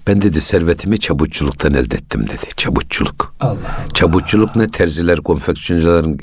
Ben 0.07 0.21
dedi 0.21 0.41
servetimi 0.41 0.99
çabukçuluktan 0.99 1.73
elde 1.73 1.95
ettim 1.95 2.27
dedi. 2.27 2.55
Çabukçuluk. 2.57 3.33
Allah 3.39 3.51
Allah. 3.51 3.87
Çabukçuluk 3.93 4.55
ne? 4.55 4.67
Terziler, 4.67 5.17
konfeksiyoncuların 5.17 6.19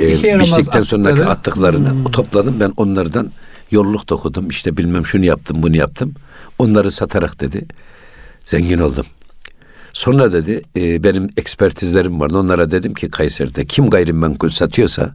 e, 0.00 0.40
biçtikten 0.40 0.82
sonraki 0.82 1.24
attıkları. 1.24 1.30
attıklarını 1.30 2.10
topladım. 2.10 2.60
Ben 2.60 2.72
onlardan 2.76 3.30
yolluk 3.70 4.08
dokudum. 4.08 4.48
İşte 4.48 4.76
bilmem 4.76 5.06
şunu 5.06 5.24
yaptım, 5.24 5.62
bunu 5.62 5.76
yaptım. 5.76 6.14
Onları 6.58 6.90
satarak 6.90 7.40
dedi. 7.40 7.64
Zengin 8.44 8.78
oldum. 8.78 9.06
Sonra 9.92 10.32
dedi 10.32 10.62
e, 10.76 11.04
benim 11.04 11.28
ekspertizlerim 11.36 12.20
vardı. 12.20 12.38
Onlara 12.38 12.70
dedim 12.70 12.94
ki 12.94 13.10
Kayseri'de 13.10 13.64
kim 13.64 13.90
gayrimenkul 13.90 14.50
satıyorsa 14.50 15.14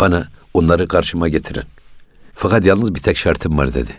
bana 0.00 0.28
onları 0.54 0.88
karşıma 0.88 1.28
getirin. 1.28 1.64
Fakat 2.34 2.64
yalnız 2.64 2.94
bir 2.94 3.00
tek 3.00 3.16
şartım 3.16 3.58
var 3.58 3.74
dedi. 3.74 3.90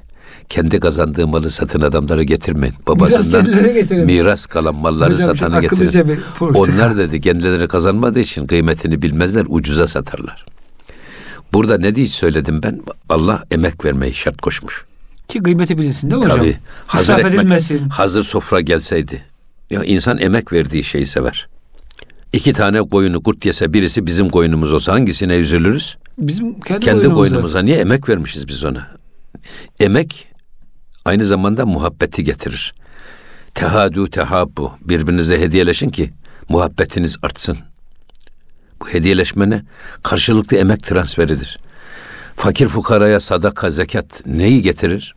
Kendi 0.50 0.80
kazandığı 0.80 1.28
malı 1.28 1.50
satın 1.50 1.82
adamları 1.82 2.24
getirmeyin. 2.24 2.76
Babasından 2.88 3.48
miras 4.06 4.46
kalan 4.46 4.76
malları 4.76 5.14
Hocam 5.14 5.38
satanı 5.38 5.62
getirin. 5.62 6.20
Onlar 6.42 6.98
dedi 6.98 7.22
kendileri 7.22 7.68
kazanmadığı 7.68 8.20
için 8.20 8.48
kıymetini 8.48 9.02
bilmezler, 9.02 9.46
ucuza 9.48 9.88
satarlar. 9.88 10.46
Burada 11.54 11.78
ne 11.78 11.96
diye 11.96 12.08
söyledim 12.08 12.64
ben? 12.64 12.82
Allah 13.10 13.44
emek 13.52 13.86
vermeyi 13.86 14.14
şart 14.14 14.42
koşmuş. 14.42 14.86
Ki 15.28 15.40
kıymeti 15.44 15.78
bilinsin 15.78 16.12
değil 16.12 16.20
mi 16.22 16.26
hocam? 16.26 16.40
Tabii. 16.40 16.58
Hazır 16.88 17.04
İsraf 17.04 17.20
ekmek, 17.20 17.34
edilmesin. 17.40 17.90
hazır 17.90 18.24
sofra 18.24 18.62
gelseydi. 18.62 19.24
Ya 19.70 19.84
insan 19.84 20.20
emek 20.20 20.54
verdiği 20.54 20.84
şeyi 20.84 21.06
sever. 21.06 21.48
İki 22.34 22.54
tane 22.54 22.82
koyunu 22.82 23.24
kurt 23.24 23.46
yese 23.46 23.74
birisi 23.74 24.06
bizim 24.06 24.30
koyunumuz 24.30 24.74
olsa 24.74 24.94
hangisine 24.94 25.36
üzülürüz? 25.36 25.98
Bizim 26.22 26.60
kendi, 26.60 26.86
Kendi 26.86 27.10
koyunumuza 27.10 27.62
niye 27.62 27.78
emek 27.78 28.10
vermişiz 28.10 28.48
biz 28.48 28.64
ona? 28.64 28.88
Emek 29.80 30.28
aynı 31.06 31.26
zamanda 31.26 31.66
muhabbeti 31.66 32.24
getirir. 32.24 32.74
Tehadu 33.56 34.10
tehabbu 34.10 34.72
birbirinize 34.82 35.40
hediyeleşin 35.40 35.90
ki 35.90 36.14
muhabbetiniz 36.50 37.18
artsın. 37.22 37.58
Bu 38.82 38.88
hediyeleşme 38.88 39.50
ne? 39.50 39.64
Karşılıklı 40.04 40.58
emek 40.58 40.84
transferidir. 40.84 41.60
Fakir 42.36 42.68
fukaraya 42.68 43.20
sadaka, 43.20 43.72
zekat 43.72 44.26
neyi 44.26 44.62
getirir? 44.62 45.16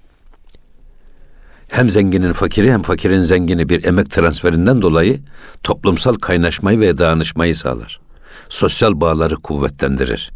Hem 1.69 1.91
zenginin 1.91 2.33
fakiri 2.33 2.73
hem 2.73 2.83
fakirin 2.83 3.21
zengini 3.21 3.69
bir 3.69 3.85
emek 3.85 4.11
transferinden 4.11 4.83
dolayı 4.83 5.21
toplumsal 5.63 6.15
kaynaşmayı 6.15 6.81
ve 6.81 6.99
dayanışmayı 6.99 7.57
sağlar. 7.57 8.01
Sosyal 8.49 9.01
bağları 9.01 9.37
kuvvetlendirir. 9.37 10.33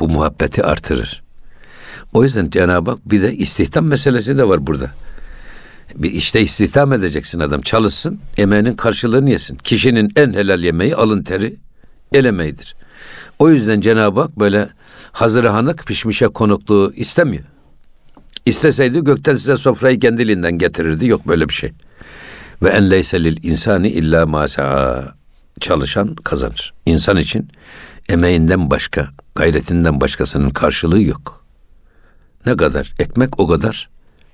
Bu 0.00 0.08
muhabbeti 0.08 0.64
artırır. 0.64 1.22
O 2.12 2.22
yüzden 2.22 2.50
Cenab-ı 2.50 2.90
Hak 2.90 3.10
bir 3.10 3.22
de 3.22 3.34
istihdam 3.34 3.86
meselesi 3.86 4.38
de 4.38 4.48
var 4.48 4.66
burada. 4.66 4.90
Bir 5.94 6.12
işte 6.12 6.40
istihdam 6.40 6.92
edeceksin 6.92 7.40
adam. 7.40 7.60
Çalışsın, 7.60 8.20
emeğinin 8.36 8.76
karşılığını 8.76 9.30
yesin. 9.30 9.56
Kişinin 9.56 10.12
en 10.16 10.32
helal 10.32 10.64
yemeği 10.64 10.96
alın 10.96 11.22
teri, 11.22 11.56
el 12.12 12.24
emeğidir. 12.24 12.76
O 13.38 13.50
yüzden 13.50 13.80
Cenab-ı 13.80 14.20
Hak 14.20 14.38
böyle 14.38 14.68
hazır 15.12 15.44
hanık 15.44 15.86
pişmişe 15.86 16.28
konukluğu 16.28 16.92
istemiyor. 16.96 17.44
İsteseydi 18.46 19.04
gökten 19.04 19.34
size 19.34 19.56
sofrayı 19.56 20.00
kendiliğinden 20.00 20.58
getirirdi. 20.58 21.06
Yok 21.06 21.28
böyle 21.28 21.48
bir 21.48 21.54
şey. 21.54 21.72
Ve 22.62 22.68
en 22.68 22.90
leyse 22.90 23.24
lil 23.24 23.44
insani 23.44 23.88
illa 23.88 24.26
ma. 24.26 24.46
Çalışan 25.60 26.14
kazanır. 26.14 26.74
İnsan 26.86 27.16
için 27.16 27.48
emeğinden 28.10 28.70
başka, 28.70 29.08
gayretinden 29.34 30.00
başkasının 30.00 30.50
karşılığı 30.50 31.02
yok. 31.02 31.44
Ne 32.46 32.56
kadar 32.56 32.94
ekmek 32.98 33.40
o 33.40 33.46
kadar 33.46 33.88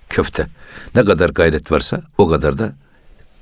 köfte. 0.09 0.47
Ne 0.95 1.05
kadar 1.05 1.31
gayret 1.31 1.73
varsa 1.73 2.03
o 2.19 2.29
kadar 2.29 2.59
da 2.59 2.73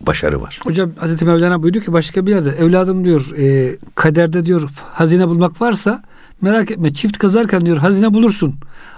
başarı 0.00 0.42
var. 0.42 0.60
Hocam 0.64 0.90
Hazreti 0.98 1.24
Mevlana 1.24 1.62
buyurdu 1.62 1.80
ki 1.80 1.92
başka 1.92 2.26
bir 2.26 2.30
yerde 2.30 2.50
evladım 2.50 3.04
diyor 3.04 3.30
e, 3.38 3.76
kaderde 3.94 4.46
diyor 4.46 4.70
hazine 4.92 5.28
bulmak 5.28 5.60
varsa 5.60 6.02
merak 6.40 6.70
etme 6.70 6.92
çift 6.92 7.18
kazarken 7.18 7.60
diyor 7.60 7.76
hazine 7.76 8.14
bulursun. 8.14 8.54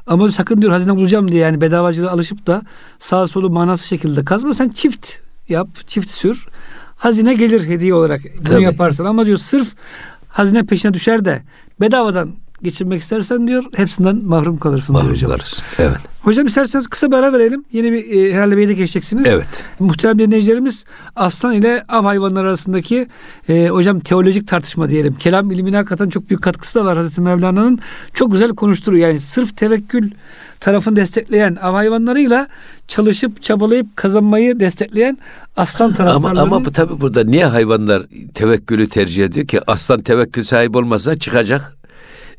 Ama 0.06 0.32
sakın 0.32 0.62
diyor 0.62 0.72
hazine 0.72 0.96
bulacağım 0.96 1.32
diye 1.32 1.40
yani 1.40 1.60
bedavacılığa 1.60 2.10
alışıp 2.10 2.46
da 2.46 2.62
sağ 2.98 3.26
solu 3.26 3.50
manası 3.50 3.86
şekilde 3.86 4.24
kazma 4.24 4.54
sen 4.54 4.68
çift 4.68 5.12
yap 5.48 5.68
çift 5.86 6.10
sür. 6.10 6.46
Hazine 6.96 7.34
gelir 7.34 7.66
hediye 7.66 7.94
olarak 7.94 8.20
bunu 8.38 8.44
Tabii. 8.44 8.62
yaparsan 8.62 9.04
ama 9.04 9.26
diyor 9.26 9.38
sırf 9.38 9.74
hazine 10.36 10.66
peşine 10.66 10.94
düşer 10.94 11.24
de 11.24 11.42
bedavadan 11.80 12.34
geçirmek 12.62 13.00
istersen 13.00 13.48
diyor 13.48 13.64
hepsinden 13.76 14.24
mahrum 14.24 14.58
kalırsın 14.58 14.94
diyor 14.94 15.02
Mahrum 15.02 15.16
hocam. 15.16 15.30
kalırız. 15.30 15.62
Evet. 15.78 15.98
Hocam 16.22 16.46
isterseniz 16.46 16.86
kısa 16.86 17.10
bir 17.10 17.16
ara 17.16 17.32
verelim. 17.32 17.64
Yeni 17.72 17.92
bir 17.92 18.10
e, 18.10 18.34
herhalde 18.34 18.56
bir 18.56 18.70
geçeceksiniz. 18.70 19.26
Evet. 19.26 19.64
Muhterem 19.78 20.18
dinleyicilerimiz 20.18 20.84
aslan 21.16 21.54
ile 21.54 21.84
av 21.88 22.04
hayvanları 22.04 22.46
arasındaki 22.48 23.06
e, 23.48 23.68
hocam 23.68 24.00
teolojik 24.00 24.48
tartışma 24.48 24.90
diyelim. 24.90 25.14
Kelam 25.14 25.50
ilmine 25.50 25.76
hakikaten 25.76 26.08
çok 26.08 26.30
büyük 26.30 26.42
katkısı 26.42 26.78
da 26.78 26.84
var 26.84 26.96
Hazreti 26.96 27.20
Mevlana'nın. 27.20 27.78
Çok 28.14 28.32
güzel 28.32 28.50
konuşturuyor. 28.50 29.08
Yani 29.08 29.20
sırf 29.20 29.56
tevekkül 29.56 30.10
tarafını 30.60 30.96
destekleyen 30.96 31.56
av 31.62 31.74
hayvanlarıyla 31.74 32.48
çalışıp 32.88 33.42
çabalayıp 33.42 33.96
kazanmayı 33.96 34.60
destekleyen 34.60 35.18
aslan 35.56 35.86
Ama, 35.86 35.96
taraftarlarının 35.96 36.40
ama 36.40 36.64
bu 36.64 36.72
tabi 36.72 37.00
burada 37.00 37.24
niye 37.24 37.46
hayvanlar 37.46 38.06
tevekkülü 38.34 38.88
tercih 38.88 39.24
ediyor 39.24 39.46
ki? 39.46 39.60
Aslan 39.66 40.02
tevekkül 40.02 40.42
sahibi 40.42 40.78
olmasa 40.78 41.18
çıkacak. 41.18 41.75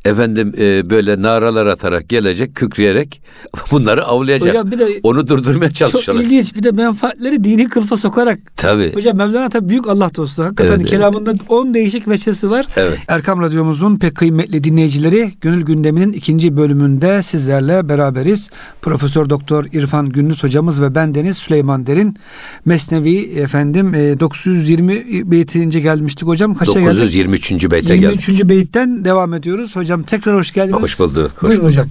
Efendim 0.05 0.53
e, 0.57 0.89
böyle 0.89 1.21
naralar 1.21 1.65
atarak 1.65 2.10
gelecek, 2.10 2.55
kükreyerek 2.55 3.21
bunları 3.71 4.05
avlayacak. 4.05 4.49
Hocam 4.49 4.71
bir 4.71 4.79
de 4.79 4.88
Onu 5.03 5.27
durdurmaya 5.27 5.71
çok 5.71 5.91
çalışacak. 5.91 6.25
ilginç 6.25 6.55
bir 6.55 6.63
de 6.63 6.71
menfaatleri 6.71 7.43
dini 7.43 7.69
kılıfa 7.69 7.97
sokarak 7.97 8.39
Tabii. 8.55 8.93
Hocam 8.95 9.17
Mevlana 9.17 9.49
tabii 9.49 9.69
büyük 9.69 9.88
Allah 9.88 10.12
dostu. 10.15 10.43
Hakikaten 10.43 10.79
Evet, 10.79 10.89
kelamında 10.89 11.33
10 11.49 11.73
değişik 11.73 12.07
veçesi 12.07 12.49
var. 12.49 12.65
Evet. 12.75 12.97
Erkam 13.07 13.41
Radyomuzun 13.41 13.97
pek 13.99 14.15
kıymetli 14.15 14.63
dinleyicileri 14.63 15.31
Gönül 15.41 15.62
Gündemi'nin 15.65 16.13
ikinci 16.13 16.57
bölümünde 16.57 17.23
sizlerle 17.23 17.89
beraberiz. 17.89 18.49
Profesör 18.81 19.29
Doktor 19.29 19.65
İrfan 19.73 20.10
Gündüz 20.10 20.43
hocamız 20.43 20.81
ve 20.81 20.95
ben 20.95 21.15
Deniz 21.15 21.38
Süleyman 21.38 21.88
Derin. 21.88 22.17
Mesnevi 22.65 23.17
efendim 23.17 23.93
e, 23.93 24.19
920 24.19 25.31
beytince 25.31 25.79
gelmiştik 25.79 26.27
hocam. 26.27 26.55
Kaça 26.55 26.71
geldik? 26.79 26.86
923. 26.88 27.71
beyte 27.71 27.97
geldik. 27.97 28.27
23. 28.27 28.49
beyitten 28.49 29.05
devam 29.05 29.33
ediyoruz. 29.33 29.75
Hocam 29.75 29.87
tekrar 30.04 30.36
hoş 30.36 30.54
geldiniz. 30.54 30.82
Hoş 30.82 31.00
bulduk. 31.00 31.32
Hoş 31.36 31.41
Buyurun 31.43 31.63
bulduk. 31.65 31.73
hocam. 31.78 31.88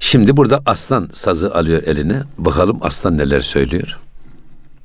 Şimdi 0.00 0.36
burada 0.36 0.62
aslan 0.66 1.08
sazı 1.12 1.54
alıyor 1.54 1.82
eline. 1.82 2.22
Bakalım 2.38 2.78
aslan 2.80 3.18
neler 3.18 3.40
söylüyor. 3.40 3.98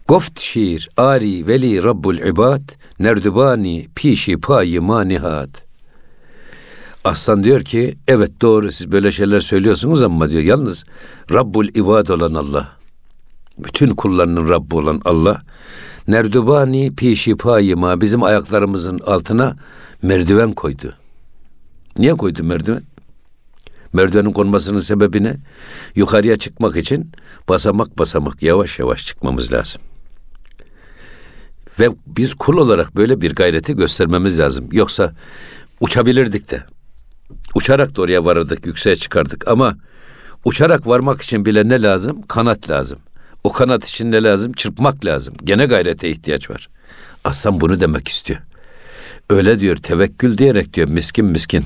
Goft 0.08 0.39
şiir 0.39 0.89
ari 0.97 1.47
veli 1.47 1.84
rabbul 1.84 2.17
ibad 2.17 2.62
nerdubani 2.99 3.88
pişi 3.95 4.38
payi 4.38 4.80
manihat. 4.80 5.49
Aslan 7.04 7.43
diyor 7.43 7.63
ki 7.63 7.97
evet 8.08 8.32
doğru 8.41 8.71
siz 8.71 8.91
böyle 8.91 9.12
şeyler 9.12 9.39
söylüyorsunuz 9.39 10.04
ama 10.04 10.30
diyor 10.30 10.41
yalnız 10.41 10.86
Rabbul 11.34 11.67
ibad 11.67 12.08
olan 12.08 12.34
Allah. 12.34 12.69
Bütün 13.58 13.89
kullarının 13.89 14.49
Rabbi 14.49 14.75
olan 14.75 15.01
Allah. 15.06 15.41
Nerdubani 16.08 16.95
pişi 16.95 17.36
payi 17.38 17.75
ma 17.75 18.01
bizim 18.01 18.23
ayaklarımızın 18.23 18.99
altına 19.06 19.56
merdiven 20.01 20.54
koydu. 20.54 20.93
Niye 21.97 22.13
koydu 22.13 22.43
merdiven? 22.43 22.81
Merdivenin 23.93 24.31
konmasının 24.34 24.79
sebebi 24.79 25.23
ne? 25.23 25.36
Yukarıya 25.95 26.38
çıkmak 26.38 26.77
için 26.77 27.12
basamak 27.49 27.97
basamak 27.99 28.43
yavaş 28.43 28.79
yavaş 28.79 29.05
çıkmamız 29.05 29.53
lazım. 29.53 29.81
Ve 31.79 31.89
biz 32.08 32.34
kul 32.34 32.58
olarak 32.58 32.95
böyle 32.95 33.21
bir 33.21 33.36
gayreti 33.36 33.75
göstermemiz 33.75 34.39
lazım. 34.39 34.69
Yoksa 34.71 35.13
uçabilirdik 35.79 36.51
de. 36.51 36.63
Uçarak 37.55 37.95
da 37.95 38.01
oraya 38.01 38.25
varırdık, 38.25 38.65
yükseğe 38.65 38.95
çıkardık 38.95 39.47
ama 39.47 39.77
uçarak 40.45 40.88
varmak 40.88 41.21
için 41.21 41.45
bile 41.45 41.69
ne 41.69 41.81
lazım? 41.81 42.21
Kanat 42.21 42.69
lazım. 42.69 42.99
O 43.43 43.51
kanat 43.51 43.88
için 43.88 44.12
ne 44.12 44.23
lazım? 44.23 44.53
Çırpmak 44.53 45.05
lazım. 45.05 45.34
Gene 45.43 45.65
gayrete 45.65 46.10
ihtiyaç 46.10 46.49
var. 46.49 46.69
Aslan 47.23 47.62
bunu 47.62 47.79
demek 47.79 48.08
istiyor. 48.08 48.39
Öyle 49.29 49.60
diyor 49.60 49.77
tevekkül 49.77 50.38
diyerek 50.38 50.73
diyor 50.73 50.88
miskin 50.88 51.25
miskin. 51.25 51.65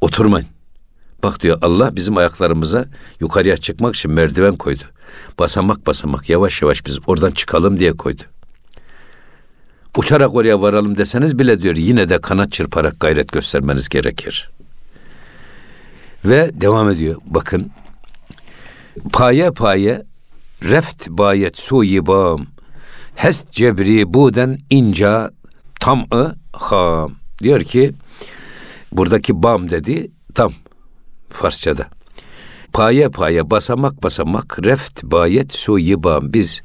Oturmayın. 0.00 0.48
Bak 1.22 1.42
diyor 1.42 1.58
Allah 1.62 1.96
bizim 1.96 2.16
ayaklarımıza 2.16 2.86
yukarıya 3.20 3.56
çıkmak 3.56 3.94
için 3.94 4.10
merdiven 4.10 4.56
koydu. 4.56 4.82
Basamak 5.38 5.86
basamak 5.86 6.28
yavaş 6.28 6.62
yavaş 6.62 6.86
biz 6.86 6.98
oradan 7.06 7.30
çıkalım 7.30 7.78
diye 7.78 7.92
koydu. 7.92 8.22
Uçarak 9.96 10.34
oraya 10.34 10.60
varalım 10.62 10.98
deseniz 10.98 11.38
bile 11.38 11.62
diyor 11.62 11.76
yine 11.76 12.08
de 12.08 12.20
kanat 12.20 12.52
çırparak 12.52 13.00
gayret 13.00 13.32
göstermeniz 13.32 13.88
gerekir. 13.88 14.48
Ve 16.24 16.50
devam 16.60 16.90
ediyor. 16.90 17.16
Bakın. 17.26 17.70
Paye 19.12 19.50
paye 19.50 20.02
reft 20.62 21.08
bayet 21.08 21.58
suyibam 21.58 22.46
hest 23.14 23.52
cebri 23.52 24.14
buden 24.14 24.58
inca 24.70 25.30
tam'ı 25.80 26.36
ham. 26.52 27.12
Diyor 27.42 27.60
ki 27.60 27.92
buradaki 28.92 29.42
bam 29.42 29.70
dedi 29.70 30.10
tam 30.34 30.52
Farsçada. 31.28 31.86
Paye 32.72 33.08
paye 33.08 33.50
basamak 33.50 34.02
basamak 34.02 34.58
reft 34.64 35.04
bayet 35.04 35.52
suyibam 35.52 36.32
biz 36.32 36.60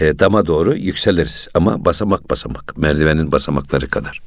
e, 0.00 0.18
dama 0.18 0.46
doğru 0.46 0.76
yükseliriz 0.76 1.48
ama 1.54 1.84
basamak 1.84 2.30
basamak 2.30 2.78
merdivenin 2.78 3.32
basamakları 3.32 3.88
kadar. 3.88 4.18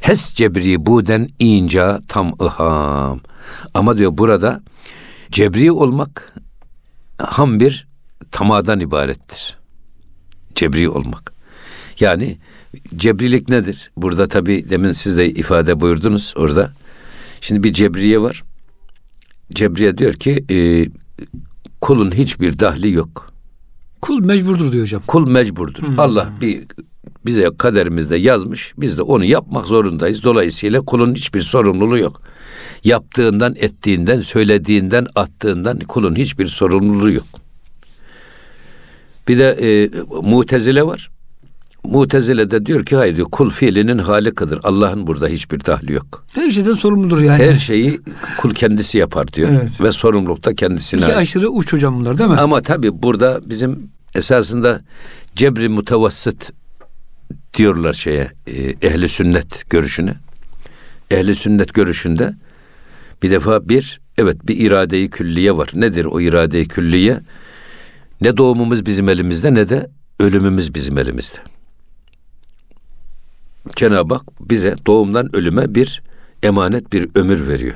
Hes 0.00 0.34
cebri 0.34 0.86
buden 0.86 1.28
inca 1.38 2.00
tam 2.08 2.32
ıham. 2.42 3.20
Ama 3.74 3.96
diyor 3.96 4.18
burada 4.18 4.60
cebri 5.32 5.72
olmak 5.72 6.34
ham 7.18 7.60
bir 7.60 7.88
tamadan 8.30 8.80
ibarettir. 8.80 9.58
Cebri 10.54 10.88
olmak. 10.88 11.32
Yani 12.00 12.38
cebrilik 12.96 13.48
nedir? 13.48 13.90
Burada 13.96 14.28
tabi 14.28 14.70
demin 14.70 14.92
siz 14.92 15.18
de 15.18 15.30
ifade 15.30 15.80
buyurdunuz 15.80 16.34
orada. 16.36 16.72
Şimdi 17.40 17.62
bir 17.62 17.72
cebriye 17.72 18.20
var. 18.20 18.42
Cebriye 19.54 19.98
diyor 19.98 20.14
ki 20.14 20.44
e, 20.50 20.88
kulun 21.80 22.10
hiçbir 22.10 22.58
dahli 22.58 22.92
yok. 22.92 23.32
Kul 24.00 24.24
mecburdur 24.24 24.72
diyor 24.72 24.82
hocam. 24.82 25.02
Kul 25.06 25.28
mecburdur. 25.28 25.82
Allah 25.98 26.32
bir 26.40 26.64
bize 27.26 27.50
kaderimizde 27.58 28.16
yazmış. 28.16 28.72
Biz 28.78 28.98
de 28.98 29.02
onu 29.02 29.24
yapmak 29.24 29.66
zorundayız. 29.66 30.22
Dolayısıyla 30.22 30.80
kulun 30.80 31.14
hiçbir 31.14 31.42
sorumluluğu 31.42 31.98
yok. 31.98 32.20
Yaptığından, 32.84 33.54
ettiğinden, 33.56 34.20
söylediğinden, 34.20 35.06
attığından 35.14 35.78
kulun 35.78 36.14
hiçbir 36.14 36.46
sorumluluğu 36.46 37.10
yok. 37.10 37.24
Bir 39.28 39.38
de 39.38 39.56
e, 39.62 39.90
mutezile 40.22 40.86
var. 40.86 41.10
Mutezile 41.84 42.50
de 42.50 42.66
diyor 42.66 42.84
ki 42.84 42.96
hayır 42.96 43.16
diyor 43.16 43.28
kul 43.30 43.50
fiilinin 43.50 43.98
halikıdır. 43.98 44.60
Allah'ın 44.62 45.06
burada 45.06 45.28
hiçbir 45.28 45.64
dahli 45.64 45.92
yok. 45.92 46.24
Her 46.32 46.50
şeyden 46.50 46.72
sorumludur 46.72 47.20
yani. 47.20 47.42
Her 47.42 47.56
şeyi 47.56 48.00
kul 48.38 48.54
kendisi 48.54 48.98
yapar 48.98 49.32
diyor. 49.32 49.50
Evet. 49.52 49.80
Ve 49.80 49.92
sorumluluk 49.92 50.44
da 50.44 50.54
kendisine 50.54 51.00
İki 51.00 51.14
aşırı 51.14 51.48
uç 51.48 51.72
hocam 51.72 52.00
bunlar 52.00 52.18
değil 52.18 52.30
mi? 52.30 52.36
Ama 52.36 52.62
tabii 52.62 53.02
burada 53.02 53.40
bizim 53.46 53.90
esasında 54.14 54.80
cebri 55.36 55.68
mutavassıt 55.68 56.52
diyorlar 57.56 57.92
şeye 57.94 58.30
e, 58.46 58.52
ehli 58.62 59.08
sünnet 59.08 59.70
görüşüne. 59.70 60.14
Ehli 61.10 61.34
sünnet 61.34 61.74
görüşünde 61.74 62.34
bir 63.22 63.30
defa 63.30 63.68
bir 63.68 64.00
evet 64.18 64.36
bir 64.48 64.60
iradeyi 64.60 65.10
külliye 65.10 65.56
var. 65.56 65.70
Nedir 65.74 66.04
o 66.04 66.20
iradeyi 66.20 66.68
külliye? 66.68 67.20
Ne 68.20 68.36
doğumumuz 68.36 68.86
bizim 68.86 69.08
elimizde 69.08 69.54
ne 69.54 69.68
de 69.68 69.90
ölümümüz 70.20 70.74
bizim 70.74 70.98
elimizde. 70.98 71.53
Cenab-ı 73.76 74.14
Hak 74.14 74.50
bize 74.50 74.76
doğumdan 74.86 75.36
ölüme 75.36 75.74
bir 75.74 76.02
emanet 76.42 76.92
bir 76.92 77.08
ömür 77.14 77.48
veriyor. 77.48 77.74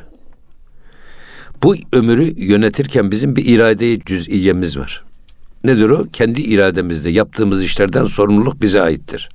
Bu 1.62 1.76
ömürü 1.92 2.34
yönetirken 2.36 3.10
bizim 3.10 3.36
bir 3.36 3.46
irade-i 3.46 4.00
cüz'iyemiz 4.00 4.78
var. 4.78 5.04
Nedir 5.64 5.90
o? 5.90 6.04
Kendi 6.12 6.40
irademizde 6.40 7.10
yaptığımız 7.10 7.62
işlerden 7.62 8.04
sorumluluk 8.04 8.62
bize 8.62 8.82
aittir. 8.82 9.28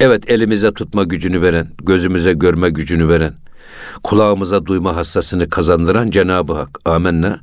Evet 0.00 0.30
elimize 0.30 0.72
tutma 0.72 1.04
gücünü 1.04 1.42
veren, 1.42 1.68
gözümüze 1.82 2.32
görme 2.32 2.70
gücünü 2.70 3.08
veren, 3.08 3.34
kulağımıza 4.02 4.66
duyma 4.66 4.96
hassasını 4.96 5.50
kazandıran 5.50 6.10
Cenab-ı 6.10 6.52
Hak. 6.52 6.78
Amenna. 6.84 7.40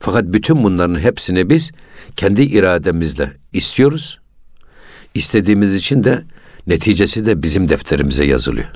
Fakat 0.00 0.24
bütün 0.24 0.64
bunların 0.64 1.00
hepsini 1.00 1.50
biz 1.50 1.72
kendi 2.16 2.42
irademizle 2.42 3.32
istiyoruz. 3.52 4.20
İstediğimiz 5.14 5.74
için 5.74 6.04
de 6.04 6.24
neticesi 6.66 7.26
de 7.26 7.42
bizim 7.42 7.68
defterimize 7.68 8.24
yazılıyor. 8.24 8.68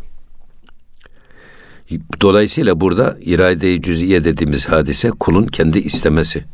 Dolayısıyla 2.20 2.80
burada 2.80 3.18
irade-i 3.20 3.82
cüz'iye 3.82 4.24
dediğimiz 4.24 4.66
hadise 4.66 5.10
kulun 5.10 5.46
kendi 5.46 5.78
istemesi. 5.78 6.44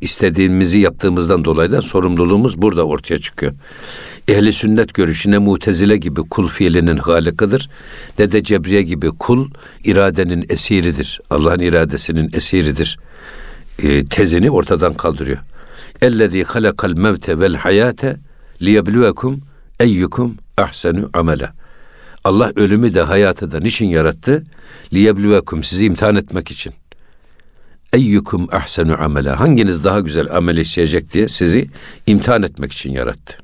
İstediğimizi 0.00 0.78
yaptığımızdan 0.78 1.44
dolayı 1.44 1.72
da 1.72 1.82
sorumluluğumuz 1.82 2.62
burada 2.62 2.84
ortaya 2.84 3.18
çıkıyor. 3.18 3.52
Ehli 4.28 4.52
sünnet 4.52 4.94
görüşü 4.94 5.30
ne 5.30 5.38
mutezile 5.38 5.96
gibi 5.96 6.20
kul 6.20 6.48
fiilinin 6.48 6.96
halikıdır 6.96 7.70
ne 8.18 8.32
de 8.32 8.42
cebriye 8.42 8.82
gibi 8.82 9.08
kul 9.08 9.50
iradenin 9.84 10.46
esiridir. 10.48 11.20
Allah'ın 11.30 11.60
iradesinin 11.60 12.30
esiridir. 12.32 12.98
E, 13.78 14.04
tezini 14.04 14.50
ortadan 14.50 14.94
kaldırıyor. 14.94 15.38
Ellezî 16.02 16.44
halakal 16.44 16.92
mevte 16.92 17.38
vel 17.38 17.54
hayate 17.54 18.16
liyebluvekum 18.62 19.40
eyyukum 19.80 20.36
ahsenu 20.56 21.10
amela. 21.12 21.52
Allah 22.24 22.52
ölümü 22.56 22.94
de 22.94 23.02
hayatı 23.02 23.50
da 23.50 23.60
niçin 23.60 23.86
yarattı? 23.86 24.44
Liyebluvekum 24.92 25.64
sizi 25.64 25.84
imtihan 25.84 26.16
etmek 26.16 26.50
için. 26.50 26.72
Eyyukum 27.92 28.48
ahsenu 28.52 29.02
amela. 29.02 29.40
Hanginiz 29.40 29.84
daha 29.84 30.00
güzel 30.00 30.36
amel 30.36 30.56
işleyecek 30.56 31.12
diye 31.12 31.28
sizi 31.28 31.68
imtihan 32.06 32.42
etmek 32.42 32.72
için 32.72 32.92
yarattı. 32.92 33.38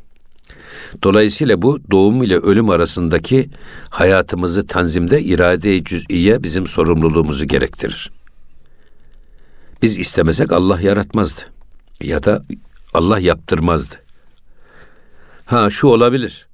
Dolayısıyla 1.02 1.62
bu 1.62 1.80
doğum 1.90 2.22
ile 2.22 2.36
ölüm 2.36 2.70
arasındaki 2.70 3.50
hayatımızı 3.90 4.66
tanzimde 4.66 5.22
irade-i 5.22 5.84
cüz'iye 5.84 6.42
bizim 6.42 6.66
sorumluluğumuzu 6.66 7.44
gerektirir. 7.44 8.10
Biz 9.82 9.98
istemesek 9.98 10.52
Allah 10.52 10.80
yaratmazdı. 10.80 11.40
Ya 12.02 12.22
da 12.22 12.44
Allah 12.94 13.18
yaptırmazdı. 13.18 14.05
Ha 15.46 15.70
şu 15.70 15.86
olabilir. 15.86 16.46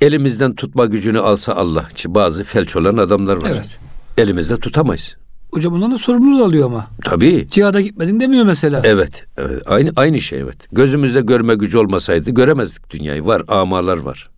Elimizden 0.00 0.54
tutma 0.54 0.86
gücünü 0.86 1.20
alsa 1.20 1.54
Allah. 1.54 1.88
Ki 1.88 2.14
bazı 2.14 2.44
felç 2.44 2.76
olan 2.76 2.96
adamlar 2.96 3.36
var. 3.36 3.50
Evet. 3.50 3.78
elimizde 4.18 4.56
tutamayız. 4.56 5.16
Hocam 5.52 5.74
ondan 5.74 5.92
da 5.92 5.98
sorumluluğu 5.98 6.44
alıyor 6.44 6.66
ama. 6.66 6.86
Tabii. 7.04 7.48
Cihada 7.50 7.80
gitmedin 7.80 8.20
demiyor 8.20 8.44
mesela. 8.44 8.82
Evet, 8.84 9.24
evet. 9.38 9.62
Aynı 9.66 9.92
aynı 9.96 10.20
şey 10.20 10.40
evet. 10.40 10.56
Gözümüzde 10.72 11.20
görme 11.20 11.54
gücü 11.54 11.78
olmasaydı 11.78 12.30
göremezdik 12.30 12.90
dünyayı. 12.90 13.24
Var, 13.24 13.42
amalar 13.48 13.96
var. 13.96 14.30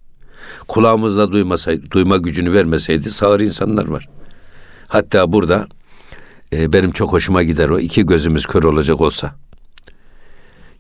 Kulağımızda 0.69 1.33
duymasaydı, 1.33 1.91
duyma 1.91 2.17
gücünü 2.17 2.53
vermeseydi 2.53 3.11
sağır 3.11 3.41
insanlar 3.41 3.87
var. 3.87 4.09
Hatta 4.89 5.33
burada 5.33 5.67
e, 6.53 6.73
benim 6.73 6.91
çok 6.91 7.13
hoşuma 7.13 7.43
gider 7.43 7.69
o 7.69 7.79
iki 7.79 8.07
gözümüz 8.07 8.47
kör 8.47 8.63
olacak 8.63 9.01
olsa. 9.01 9.35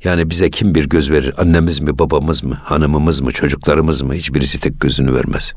Yani 0.04 0.30
bize 0.30 0.50
kim 0.50 0.74
bir 0.74 0.88
göz 0.88 1.10
verir? 1.10 1.34
Annemiz 1.38 1.80
mi, 1.80 1.98
babamız 1.98 2.44
mı, 2.44 2.54
hanımımız 2.64 3.20
mı, 3.20 3.32
çocuklarımız 3.32 4.02
mı? 4.02 4.14
Hiçbirisi 4.14 4.60
tek 4.60 4.80
gözünü 4.80 5.14
vermez. 5.14 5.52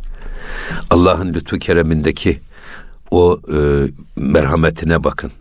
Allah'ın 0.90 1.34
lütfu 1.34 1.60
keremindeki 1.60 2.40
o 3.12 3.40
e, 3.54 3.58
merhametine 4.16 5.04
bakın. 5.04 5.32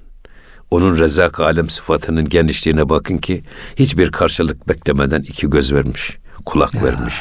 Onun 0.70 0.98
rezak 0.98 1.40
alem 1.40 1.68
sıfatının 1.68 2.28
genişliğine 2.28 2.88
bakın 2.88 3.18
ki 3.18 3.42
hiçbir 3.76 4.10
karşılık 4.10 4.68
beklemeden 4.68 5.22
iki 5.22 5.50
göz 5.50 5.72
vermiş, 5.72 6.18
kulak 6.46 6.74
ya. 6.74 6.82
vermiş, 6.82 7.14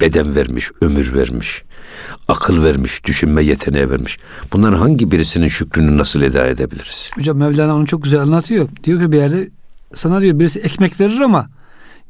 beden 0.00 0.36
vermiş, 0.36 0.70
ömür 0.80 1.14
vermiş, 1.14 1.62
akıl 2.28 2.64
vermiş, 2.64 3.04
düşünme 3.04 3.42
yeteneği 3.42 3.90
vermiş. 3.90 4.18
Bunların 4.52 4.78
hangi 4.78 5.10
birisinin 5.10 5.48
şükrünü 5.48 5.98
nasıl 5.98 6.22
eda 6.22 6.46
edebiliriz? 6.46 7.10
Hocam 7.14 7.36
Mevlana 7.36 7.76
onu 7.76 7.86
çok 7.86 8.04
güzel 8.04 8.20
anlatıyor. 8.20 8.68
Diyor 8.84 9.00
ki 9.00 9.12
bir 9.12 9.16
yerde 9.16 9.50
sana 9.94 10.20
diyor 10.20 10.38
birisi 10.38 10.60
ekmek 10.60 11.00
verir 11.00 11.20
ama 11.20 11.50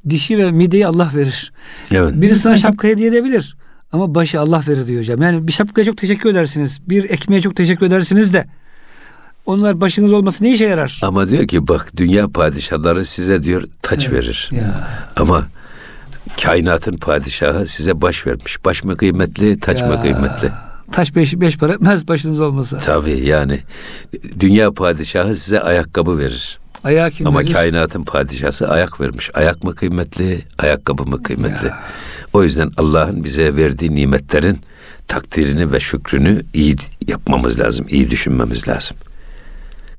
dişi 0.08 0.38
ve 0.38 0.50
mideyi 0.50 0.86
Allah 0.86 1.10
verir. 1.14 1.52
Evet. 1.90 2.12
Birisi 2.14 2.40
sana 2.40 2.56
şapka 2.56 2.88
hediye 2.88 3.08
edebilir. 3.08 3.56
Ama 3.92 4.14
başı 4.14 4.40
Allah 4.40 4.62
verir 4.68 4.86
diyor 4.86 5.00
hocam. 5.00 5.22
Yani 5.22 5.46
bir 5.46 5.52
şapkaya 5.52 5.84
çok 5.84 5.96
teşekkür 5.96 6.30
edersiniz. 6.30 6.80
Bir 6.88 7.10
ekmeğe 7.10 7.42
çok 7.42 7.56
teşekkür 7.56 7.86
edersiniz 7.86 8.32
de 8.32 8.46
onlar 9.46 9.80
başınız 9.80 10.12
olması 10.12 10.44
ne 10.44 10.52
işe 10.52 10.64
yarar? 10.64 11.00
Ama 11.02 11.28
diyor 11.28 11.48
ki 11.48 11.68
bak 11.68 11.96
dünya 11.96 12.28
padişahları 12.28 13.04
size 13.04 13.42
diyor 13.42 13.64
taç 13.82 14.08
evet. 14.08 14.18
verir. 14.18 14.50
Ya. 14.52 14.74
Ama 15.16 15.46
kainatın 16.42 16.96
padişahı 16.96 17.66
size 17.66 18.02
baş 18.02 18.26
vermiş. 18.26 18.64
Baş 18.64 18.84
mı 18.84 18.96
kıymetli, 18.96 19.60
taç 19.60 19.80
ya. 19.80 19.86
mı 19.86 20.00
kıymetli? 20.02 20.50
Taş 20.92 21.16
beş, 21.16 21.40
beş 21.40 21.58
para 21.58 21.72
etmez 21.72 22.08
başınız 22.08 22.40
olmasa. 22.40 22.78
Tabii 22.78 23.26
yani 23.26 23.60
dünya 24.40 24.72
padişahı 24.72 25.36
size 25.36 25.60
ayakkabı 25.60 26.18
verir. 26.18 26.58
Ayağı 26.84 27.10
kim 27.10 27.26
Ama 27.26 27.40
verir? 27.40 27.52
kainatın 27.52 28.02
padişahı 28.02 28.68
ayak 28.72 29.00
vermiş. 29.00 29.30
Ayak 29.34 29.64
mı 29.64 29.74
kıymetli, 29.74 30.44
ayakkabı 30.58 31.02
mı 31.06 31.22
kıymetli? 31.22 31.66
Ya. 31.66 31.82
O 32.32 32.42
yüzden 32.42 32.70
Allah'ın 32.76 33.24
bize 33.24 33.56
verdiği 33.56 33.94
nimetlerin 33.94 34.58
takdirini 35.08 35.72
ve 35.72 35.80
şükrünü 35.80 36.42
iyi 36.54 36.76
yapmamız 37.08 37.60
lazım, 37.60 37.86
iyi 37.88 38.10
düşünmemiz 38.10 38.68
lazım. 38.68 38.96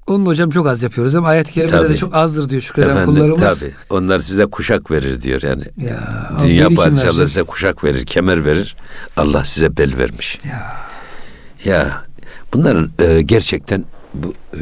Onu 0.08 0.26
hocam 0.26 0.50
çok 0.50 0.68
az 0.68 0.84
yapıyoruz 0.84 1.16
ama 1.16 1.28
ayet-i 1.28 1.52
kerimede 1.52 1.90
de 1.90 1.98
çok 1.98 2.16
azdır 2.16 2.50
diyor 2.50 2.62
şükreden 2.62 2.90
Efendim, 2.90 3.14
kullarımız. 3.16 3.60
Tabii. 3.60 3.72
Onlar 3.90 4.20
size 4.20 4.46
kuşak 4.46 4.92
verir 4.92 5.22
diyor 5.22 5.42
yani. 5.42 5.64
Ya, 5.78 6.32
Dünya 6.44 6.70
padişahları 6.70 7.28
size 7.28 7.44
kuşak 7.44 7.84
verir, 7.84 8.06
kemer 8.06 8.46
verir. 8.46 8.76
Allah 9.18 9.44
size 9.44 9.78
bel 9.78 9.98
vermiş. 9.98 10.40
Ya. 10.50 10.76
Ya 11.66 12.04
bunların 12.54 12.90
e, 13.00 13.22
gerçekten 13.22 13.84
bu, 14.14 14.34
e, 14.54 14.62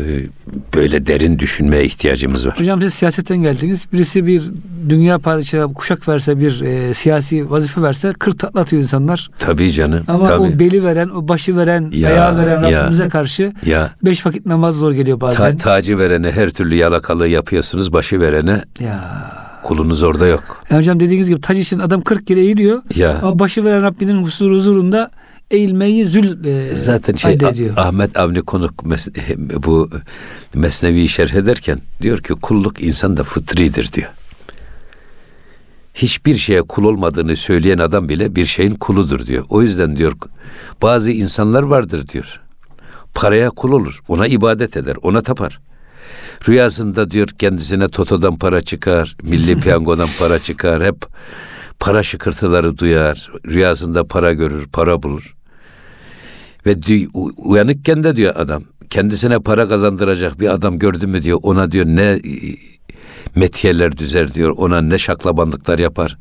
böyle 0.76 1.08
derin 1.08 1.40
düşünmeye 1.40 1.86
ihtiyacımız 1.86 2.48
var. 2.48 2.60
Hocam 2.60 2.82
siz 2.82 2.94
siyasetten 2.94 3.38
geldiniz. 3.38 3.88
Birisi 3.94 4.28
bir 4.28 4.42
dünya 4.90 5.20
padişahı 5.20 5.74
kuşak 5.74 6.08
verse 6.08 6.40
bir 6.40 6.62
e, 6.62 6.94
siyasi 6.94 7.52
vazife 7.52 7.82
verse 7.82 8.14
kırk 8.20 8.40
tatlatıyor 8.40 8.82
insanlar. 8.82 9.30
Tabii 9.40 9.72
canım. 9.72 10.04
Ama 10.08 10.28
tabii. 10.28 10.56
o 10.56 10.60
beli 10.60 10.84
veren, 10.84 11.10
o 11.10 11.28
başı 11.28 11.58
veren, 11.58 11.92
ya, 11.94 12.10
ayağı 12.10 12.38
veren 12.38 12.64
ya, 12.64 12.82
Rabbimize 12.82 13.10
karşı 13.10 13.54
ya, 13.66 13.92
beş 14.04 14.26
vakit 14.26 14.46
namaz 14.46 14.76
zor 14.76 14.92
geliyor 14.92 15.22
bazen. 15.22 15.58
Ta, 15.58 15.64
tacı 15.64 15.98
verene 15.98 16.32
her 16.32 16.50
türlü 16.50 16.76
yalakalığı 16.76 17.28
yapıyorsunuz. 17.28 17.94
Başı 17.94 18.20
verene 18.20 18.64
ya. 18.80 19.22
kulunuz 19.64 20.04
orada 20.04 20.28
yok. 20.28 20.64
Yani 20.70 20.80
hocam 20.80 21.00
dediğiniz 21.00 21.30
gibi 21.30 21.42
tac 21.42 21.62
için 21.62 21.80
adam 21.80 22.02
kırk 22.02 22.28
kere 22.28 22.40
eğiliyor. 22.40 22.82
Ya. 22.96 23.20
Ama 23.22 23.40
başı 23.40 23.66
veren 23.66 23.84
Rabbinin 23.84 24.24
huzuru 24.24 24.56
huzurunda 24.56 25.12
eğilmeyi 25.52 26.06
zül 26.06 26.46
e, 26.46 26.76
Zaten 26.76 27.16
şey 27.16 27.34
ediyor. 27.34 27.78
Ahmet 27.78 28.18
Avni 28.18 28.42
Konuk 28.42 28.86
mes, 28.86 29.08
bu 29.38 29.90
Mesnevi'yi 30.54 31.08
şerh 31.08 31.34
ederken 31.34 31.82
diyor 32.02 32.18
ki 32.18 32.34
kulluk 32.34 32.82
insanda 32.82 33.24
fıtridir 33.24 33.94
diyor. 33.94 34.10
Hiçbir 35.94 36.36
şeye 36.36 36.62
kul 36.62 36.84
olmadığını 36.84 37.36
söyleyen 37.36 37.78
adam 37.78 38.10
bile 38.10 38.36
bir 38.36 38.46
şeyin 38.46 38.76
kuludur 38.76 39.26
diyor. 39.26 39.46
O 39.50 39.62
yüzden 39.62 39.96
diyor 39.96 40.14
bazı 40.82 41.12
insanlar 41.12 41.64
vardır 41.64 42.08
diyor. 42.08 42.42
Paraya 43.14 43.50
kul 43.50 43.72
olur, 43.72 44.00
ona 44.08 44.28
ibadet 44.28 44.78
eder, 44.78 44.96
ona 45.02 45.22
tapar. 45.22 45.60
Rüyasında 46.48 47.12
diyor 47.12 47.28
kendisine 47.28 47.88
Toto'dan 47.88 48.38
para 48.38 48.62
çıkar, 48.62 49.16
Milli 49.24 49.60
Piyango'dan 49.60 50.10
para 50.20 50.40
çıkar, 50.40 50.84
hep 50.84 51.06
para 51.80 52.04
şıkırtıları 52.04 52.78
duyar, 52.78 53.32
rüyasında 53.48 54.08
para 54.08 54.34
görür, 54.34 54.68
para 54.68 55.04
bulur. 55.04 55.36
Ve 56.66 56.76
uyanıkken 57.38 58.04
de 58.04 58.16
diyor 58.16 58.34
adam 58.36 58.64
kendisine 58.90 59.40
para 59.40 59.68
kazandıracak 59.68 60.40
bir 60.40 60.50
adam 60.50 60.80
gördü 60.80 61.08
mü 61.08 61.24
diyor 61.24 61.40
ona 61.44 61.72
diyor 61.72 61.86
ne 61.86 62.20
metiyeler 63.36 63.98
düzer 63.98 64.34
diyor 64.34 64.54
ona 64.58 64.82
ne 64.82 64.98
şaklabanlıklar 64.98 65.80
yapar. 65.80 66.18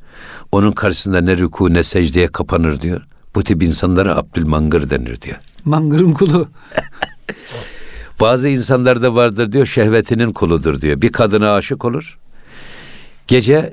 Onun 0.52 0.72
karşısında 0.72 1.20
ne 1.20 1.36
rüku 1.36 1.74
ne 1.74 1.82
secdeye 1.82 2.28
kapanır 2.28 2.80
diyor. 2.80 3.00
Bu 3.34 3.44
tip 3.44 3.62
insanlara 3.62 4.16
Abdülmangır 4.16 4.90
denir 4.90 5.20
diyor. 5.20 5.36
Mangırın 5.64 6.12
kulu. 6.12 6.48
Bazı 8.20 8.48
insanlar 8.48 9.02
da 9.02 9.14
vardır 9.14 9.52
diyor 9.52 9.66
şehvetinin 9.66 10.32
kuludur 10.32 10.80
diyor. 10.80 11.00
Bir 11.00 11.12
kadına 11.12 11.54
aşık 11.54 11.84
olur. 11.84 12.18
Gece 13.26 13.72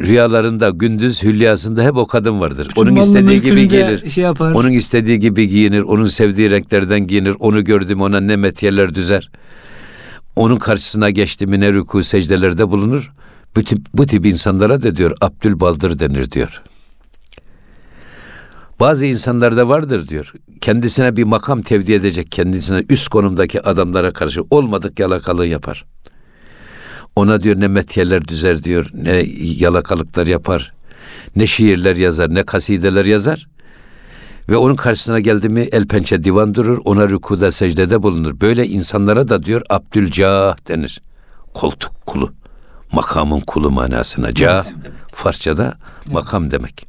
rüyalarında 0.00 0.70
gündüz 0.70 1.22
hülyasında 1.22 1.82
hep 1.82 1.96
o 1.96 2.06
kadın 2.06 2.40
vardır. 2.40 2.68
Bütün 2.70 2.82
onun 2.82 2.96
istediği 2.96 3.40
gibi 3.40 3.68
gelir. 3.68 4.10
Şey 4.10 4.24
yapar. 4.24 4.52
Onun 4.52 4.70
istediği 4.70 5.18
gibi 5.18 5.48
giyinir. 5.48 5.80
Onun 5.80 6.04
sevdiği 6.04 6.50
renklerden 6.50 7.06
giyinir. 7.06 7.34
Onu 7.38 7.64
gördüm 7.64 8.00
ona 8.00 8.20
ne 8.20 8.36
metiyeler 8.36 8.94
düzer. 8.94 9.30
Onun 10.36 10.56
karşısına 10.56 11.10
geçti 11.10 11.46
mi 11.46 11.60
ne 11.60 11.68
rükû 11.68 12.02
secdelerde 12.02 12.70
bulunur. 12.70 13.12
Bu 13.56 13.64
tip, 13.64 13.78
bu 13.94 14.06
tip 14.06 14.26
insanlara 14.26 14.82
da 14.82 14.96
diyor 14.96 15.16
Abdülbaldır 15.20 15.98
denir 15.98 16.30
diyor. 16.30 16.62
Bazı 18.80 19.06
insanlarda 19.06 19.68
vardır 19.68 20.08
diyor. 20.08 20.32
Kendisine 20.60 21.16
bir 21.16 21.24
makam 21.24 21.62
tevdi 21.62 21.92
edecek, 21.92 22.32
kendisine 22.32 22.84
üst 22.88 23.08
konumdaki 23.08 23.62
adamlara 23.62 24.12
karşı 24.12 24.42
olmadık 24.50 24.98
yalakalığı 24.98 25.46
yapar. 25.46 25.84
Ona 27.16 27.42
diyor 27.42 27.60
ne 27.60 27.68
metiyeler 27.68 28.28
düzer 28.28 28.62
diyor, 28.62 28.90
ne 28.94 29.24
yalakalıklar 29.38 30.26
yapar, 30.26 30.72
ne 31.36 31.46
şiirler 31.46 31.96
yazar, 31.96 32.34
ne 32.34 32.42
kasideler 32.42 33.04
yazar. 33.04 33.46
Ve 34.48 34.56
onun 34.56 34.76
karşısına 34.76 35.20
geldi 35.20 35.48
mi 35.48 35.60
el 35.72 35.86
pençe 35.88 36.24
divan 36.24 36.54
durur, 36.54 36.80
ona 36.84 37.08
rükuda 37.08 37.50
secdede 37.52 38.02
bulunur. 38.02 38.40
Böyle 38.40 38.66
insanlara 38.66 39.28
da 39.28 39.42
diyor 39.42 39.62
Abdülcah 39.70 40.68
denir. 40.68 41.02
Koltuk 41.54 42.06
kulu, 42.06 42.32
makamın 42.92 43.40
kulu 43.40 43.70
manasına. 43.70 44.32
Cah, 44.32 44.64
Farsçada 45.12 45.74
makam 46.12 46.50
demek. 46.50 46.88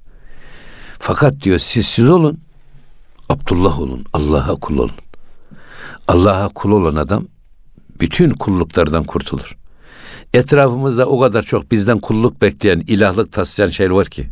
Fakat 0.99 1.41
diyor 1.41 1.59
siz 1.59 1.87
siz 1.87 2.09
olun, 2.09 2.39
Abdullah 3.29 3.79
olun, 3.79 4.05
Allah'a 4.13 4.55
kul 4.55 4.77
olun. 4.77 4.91
Allah'a 6.07 6.49
kul 6.49 6.71
olan 6.71 6.95
adam 6.95 7.27
bütün 7.99 8.29
kulluklardan 8.29 9.03
kurtulur. 9.03 9.57
Etrafımızda 10.33 11.05
o 11.05 11.19
kadar 11.19 11.43
çok 11.43 11.71
bizden 11.71 11.99
kulluk 11.99 12.41
bekleyen, 12.41 12.83
ilahlık 12.87 13.31
taslayan 13.31 13.69
şey 13.69 13.93
var 13.93 14.07
ki. 14.07 14.29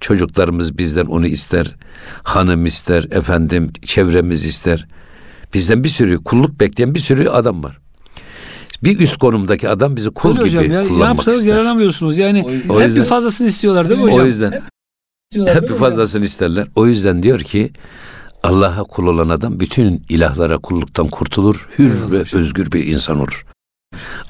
Çocuklarımız 0.00 0.78
bizden 0.78 1.06
onu 1.06 1.26
ister, 1.26 1.76
hanım 2.22 2.66
ister, 2.66 3.02
efendim 3.02 3.72
çevremiz 3.84 4.44
ister. 4.44 4.86
Bizden 5.54 5.84
bir 5.84 5.88
sürü 5.88 6.24
kulluk 6.24 6.60
bekleyen 6.60 6.94
bir 6.94 7.00
sürü 7.00 7.28
adam 7.28 7.62
var. 7.62 7.78
Bir 8.84 9.00
üst 9.00 9.18
konumdaki 9.18 9.68
adam 9.68 9.96
bizi 9.96 10.10
kul 10.10 10.30
Öyle 10.30 10.48
gibi 10.48 10.58
hocam 10.58 10.72
ya, 10.72 10.88
kullanmak 10.88 11.16
yapsanız 11.16 11.38
ister. 11.38 11.56
yaranamıyorsunuz. 11.56 12.18
Yani 12.18 12.44
o 12.68 12.80
yüzden, 12.80 12.80
hep 12.80 12.96
bir 12.96 13.08
fazlasını 13.08 13.48
istiyorlar 13.48 13.88
değil 13.88 14.00
mi 14.00 14.04
hocam? 14.04 14.20
O 14.20 14.26
yüzden 14.26 14.60
hep 15.34 15.62
bir 15.62 15.74
fazlasını 15.74 16.24
isterler. 16.24 16.68
O 16.74 16.86
yüzden 16.86 17.22
diyor 17.22 17.40
ki 17.40 17.72
Allah'a 18.42 18.82
kul 18.82 19.06
olan 19.06 19.28
adam 19.28 19.60
bütün 19.60 20.04
ilahlara 20.08 20.58
kulluktan 20.58 21.08
kurtulur, 21.08 21.68
hür 21.78 22.10
ve 22.10 22.24
özgür 22.32 22.72
bir 22.72 22.86
insan 22.86 23.20
olur. 23.20 23.46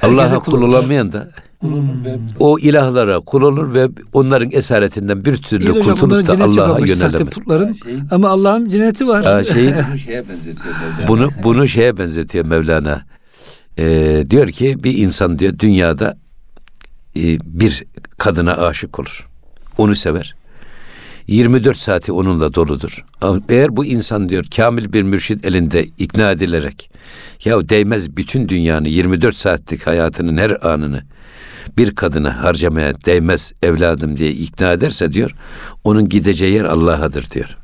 Allah'a 0.03 0.39
kul 0.39 0.63
olamayan 0.63 1.13
da 1.13 1.29
hmm. 1.61 1.71
o 2.39 2.59
ilahlara 2.59 3.21
kul 3.21 3.43
olur 3.43 3.75
ve 3.75 3.89
onların 4.13 4.51
esaretinden 4.53 5.25
bir 5.25 5.37
türlü 5.37 5.65
İyi 5.65 5.83
kurtulup 5.83 6.29
da 6.29 6.45
Allah'a 6.45 6.79
yönelemez. 6.79 7.31
Putların, 7.31 7.77
ama 8.11 8.29
Allah'ın 8.29 8.69
cenneti 8.69 9.09
var. 9.09 9.25
Aa, 9.25 9.45
şey, 9.45 9.75
bunu 9.75 9.99
şeye 9.99 10.29
benzetiyor 10.29 10.75
Mevlana. 10.75 11.09
Bunu, 11.09 11.31
bunu 11.45 11.69
şeye 11.69 11.99
benzetiyor 11.99 12.45
Mevlana. 12.45 13.03
Ee, 13.79 14.25
diyor 14.31 14.49
ki 14.49 14.85
bir 14.85 14.99
insan 14.99 15.39
diyor 15.39 15.59
dünyada 15.59 16.17
e, 17.17 17.39
bir 17.45 17.85
kadına 18.19 18.57
aşık 18.57 18.99
olur. 18.99 19.29
Onu 19.79 19.95
sever. 19.95 20.35
24 21.27 21.77
saati 21.77 22.13
onunla 22.13 22.55
doludur. 22.55 23.05
Eğer 23.49 23.77
bu 23.77 23.85
insan 23.85 24.29
diyor 24.29 24.45
kamil 24.57 24.93
bir 24.93 25.03
mürşit 25.03 25.47
elinde 25.47 25.85
ikna 25.99 26.31
edilerek 26.31 26.91
ya 27.45 27.69
değmez 27.69 28.17
bütün 28.17 28.49
dünyanı 28.49 28.89
24 28.89 29.37
saatlik 29.37 29.87
hayatının 29.87 30.37
her 30.37 30.67
anını 30.67 31.03
bir 31.77 31.95
kadına 31.95 32.43
harcamaya 32.43 32.95
değmez 32.95 33.53
evladım 33.63 34.17
diye 34.17 34.31
ikna 34.31 34.73
ederse 34.73 35.13
diyor 35.13 35.31
onun 35.85 36.09
gideceği 36.09 36.55
yer 36.55 36.65
Allah'adır 36.65 37.31
diyor. 37.31 37.57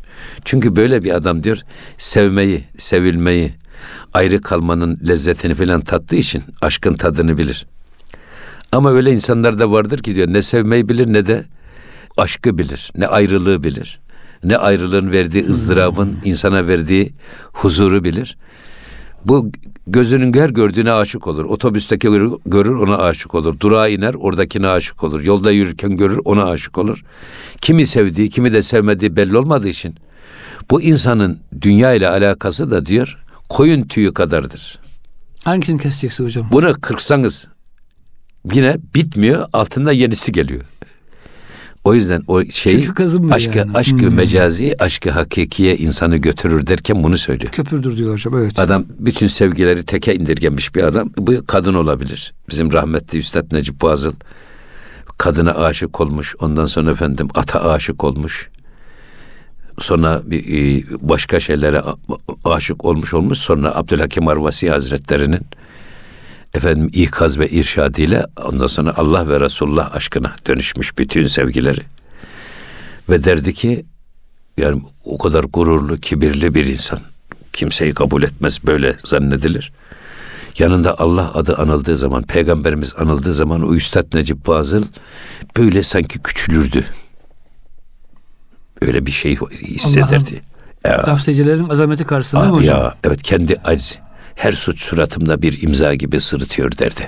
Çünkü 0.45 0.77
böyle 0.77 1.05
bir 1.05 1.15
adam 1.15 1.43
diyor 1.43 1.59
sevmeyi, 1.99 2.65
sevilmeyi, 2.77 3.53
ayrı 4.15 4.41
kalmanın 4.41 5.01
lezzetini 5.09 5.55
filan 5.55 5.81
tattığı 5.81 6.17
için 6.17 6.43
aşkın 6.61 6.95
tadını 6.95 7.39
bilir. 7.39 7.67
Ama 8.73 8.93
öyle 8.93 9.13
insanlar 9.13 9.59
da 9.59 9.73
vardır 9.73 9.99
ki 9.99 10.17
diyor 10.17 10.29
ne 10.29 10.43
sevmeyi 10.43 10.89
bilir 10.89 11.13
ne 11.13 11.27
de 11.27 11.45
aşkı 12.21 12.59
bilir, 12.59 12.93
ne 12.97 13.07
ayrılığı 13.07 13.65
bilir. 13.65 14.01
Ne 14.45 14.57
ayrılığın 14.57 15.13
verdiği 15.13 15.45
ızdırabın 15.45 16.19
insana 16.25 16.67
verdiği 16.67 17.13
huzuru 17.53 18.05
bilir. 18.05 18.37
Bu 19.25 19.53
gözünün 19.87 20.35
her 20.35 20.51
gördüğüne 20.51 20.93
aşık 20.93 21.27
olur. 21.27 21.45
Otobüsteki 21.45 22.09
görür, 22.47 22.75
ona 22.75 22.99
aşık 22.99 23.35
olur. 23.35 23.61
Durağa 23.61 23.89
iner 23.89 24.15
oradakine 24.15 24.69
aşık 24.69 25.05
olur. 25.05 25.21
Yolda 25.21 25.51
yürürken 25.51 25.97
görür 25.97 26.21
ona 26.25 26.45
aşık 26.45 26.79
olur. 26.79 27.05
Kimi 27.61 27.87
sevdiği 27.87 28.31
kimi 28.31 28.53
de 28.53 28.63
sevmediği 28.63 29.17
belli 29.17 29.37
olmadığı 29.37 29.69
için 29.69 29.95
bu 30.71 30.83
insanın 30.83 31.39
dünya 31.61 31.93
ile 31.93 32.09
alakası 32.09 32.71
da 32.71 32.87
diyor 32.87 33.19
koyun 33.49 33.83
tüyü 33.83 34.15
kadardır. 34.15 34.79
Hangisini 35.45 35.81
keseceksin 35.83 36.25
hocam? 36.25 36.49
Bunu 36.53 36.73
kırksanız 36.81 37.47
yine 38.53 38.77
bitmiyor 38.95 39.47
altında 39.53 39.93
yenisi 39.93 40.33
geliyor. 40.33 40.63
O 41.89 41.95
yüzden 41.95 42.23
o 42.27 42.45
şey 42.45 42.89
aşkı, 43.31 43.59
yani. 43.59 43.73
aşkı 43.75 43.97
hmm. 43.97 44.15
mecazi, 44.15 44.77
aşkı 44.79 45.11
hakikiye 45.11 45.77
insanı 45.77 46.17
götürür 46.17 46.67
derken 46.67 47.05
bunu 47.05 47.19
söylüyor. 47.19 47.53
Köpürdür 47.53 47.97
diyor 47.97 48.13
hocam 48.13 48.35
evet. 48.39 48.59
Adam 48.59 48.85
bütün 48.99 49.27
sevgileri 49.27 49.85
teke 49.85 50.15
indirgemiş 50.15 50.75
bir 50.75 50.83
adam. 50.83 51.11
Bu 51.17 51.47
kadın 51.47 51.75
olabilir. 51.75 52.35
Bizim 52.51 52.73
rahmetli 52.73 53.19
Üstad 53.19 53.53
Necip 53.53 53.81
Fazıl 53.81 54.13
kadına 55.19 55.55
aşık 55.55 56.01
olmuş. 56.01 56.35
Ondan 56.41 56.65
sonra 56.65 56.91
efendim 56.91 57.29
ata 57.35 57.71
aşık 57.71 58.05
olmuş. 58.05 58.49
Sonra 59.79 60.23
bir 60.25 60.39
e, 60.39 60.85
başka 61.01 61.41
şeylere 61.41 61.83
aşık 62.45 62.85
olmuş 62.85 63.15
olmuş. 63.15 63.39
Sonra 63.39 63.75
Abdülhakim 63.75 64.29
Arvasi 64.29 64.71
Hazretleri'nin 64.71 65.41
efendim 66.55 66.91
ikaz 66.93 67.39
ve 67.39 67.49
irşadıyla 67.49 68.27
ondan 68.45 68.67
sonra 68.67 68.95
Allah 68.97 69.29
ve 69.29 69.41
Resulullah 69.41 69.95
aşkına 69.95 70.37
dönüşmüş 70.47 70.99
bütün 70.99 71.27
sevgileri. 71.27 71.81
Ve 73.09 73.25
derdi 73.25 73.55
ki 73.55 73.87
yani 74.57 74.83
o 75.05 75.19
kadar 75.19 75.45
gururlu, 75.45 75.97
kibirli 75.97 76.55
bir 76.55 76.67
insan. 76.67 77.01
Kimseyi 77.53 77.95
kabul 77.95 78.23
etmez 78.23 78.59
böyle 78.67 78.97
zannedilir. 79.05 79.73
Yanında 80.59 80.99
Allah 80.99 81.35
adı 81.35 81.57
anıldığı 81.57 81.97
zaman, 81.97 82.23
peygamberimiz 82.23 82.95
anıldığı 82.99 83.33
zaman 83.33 83.63
o 83.63 83.75
Üstad 83.75 84.15
Necip 84.15 84.47
Fazıl 84.47 84.85
böyle 85.57 85.83
sanki 85.83 86.19
küçülürdü. 86.19 86.85
Öyle 88.83 89.07
bir 89.07 89.11
şey 89.11 89.37
hissederdi. 89.63 90.43
Tavsiyecilerin 90.83 91.69
azameti 91.69 92.05
karşısında 92.05 92.45
mı 92.45 92.57
hocam? 92.57 92.81
Ya, 92.81 92.95
evet 93.05 93.23
kendi 93.23 93.57
acz, 93.65 93.99
her 94.39 94.53
suç 94.53 94.83
suratımda 94.83 95.43
bir 95.43 95.63
imza 95.63 95.95
gibi 95.95 96.21
sırıtıyor 96.21 96.79
derdi. 96.79 97.07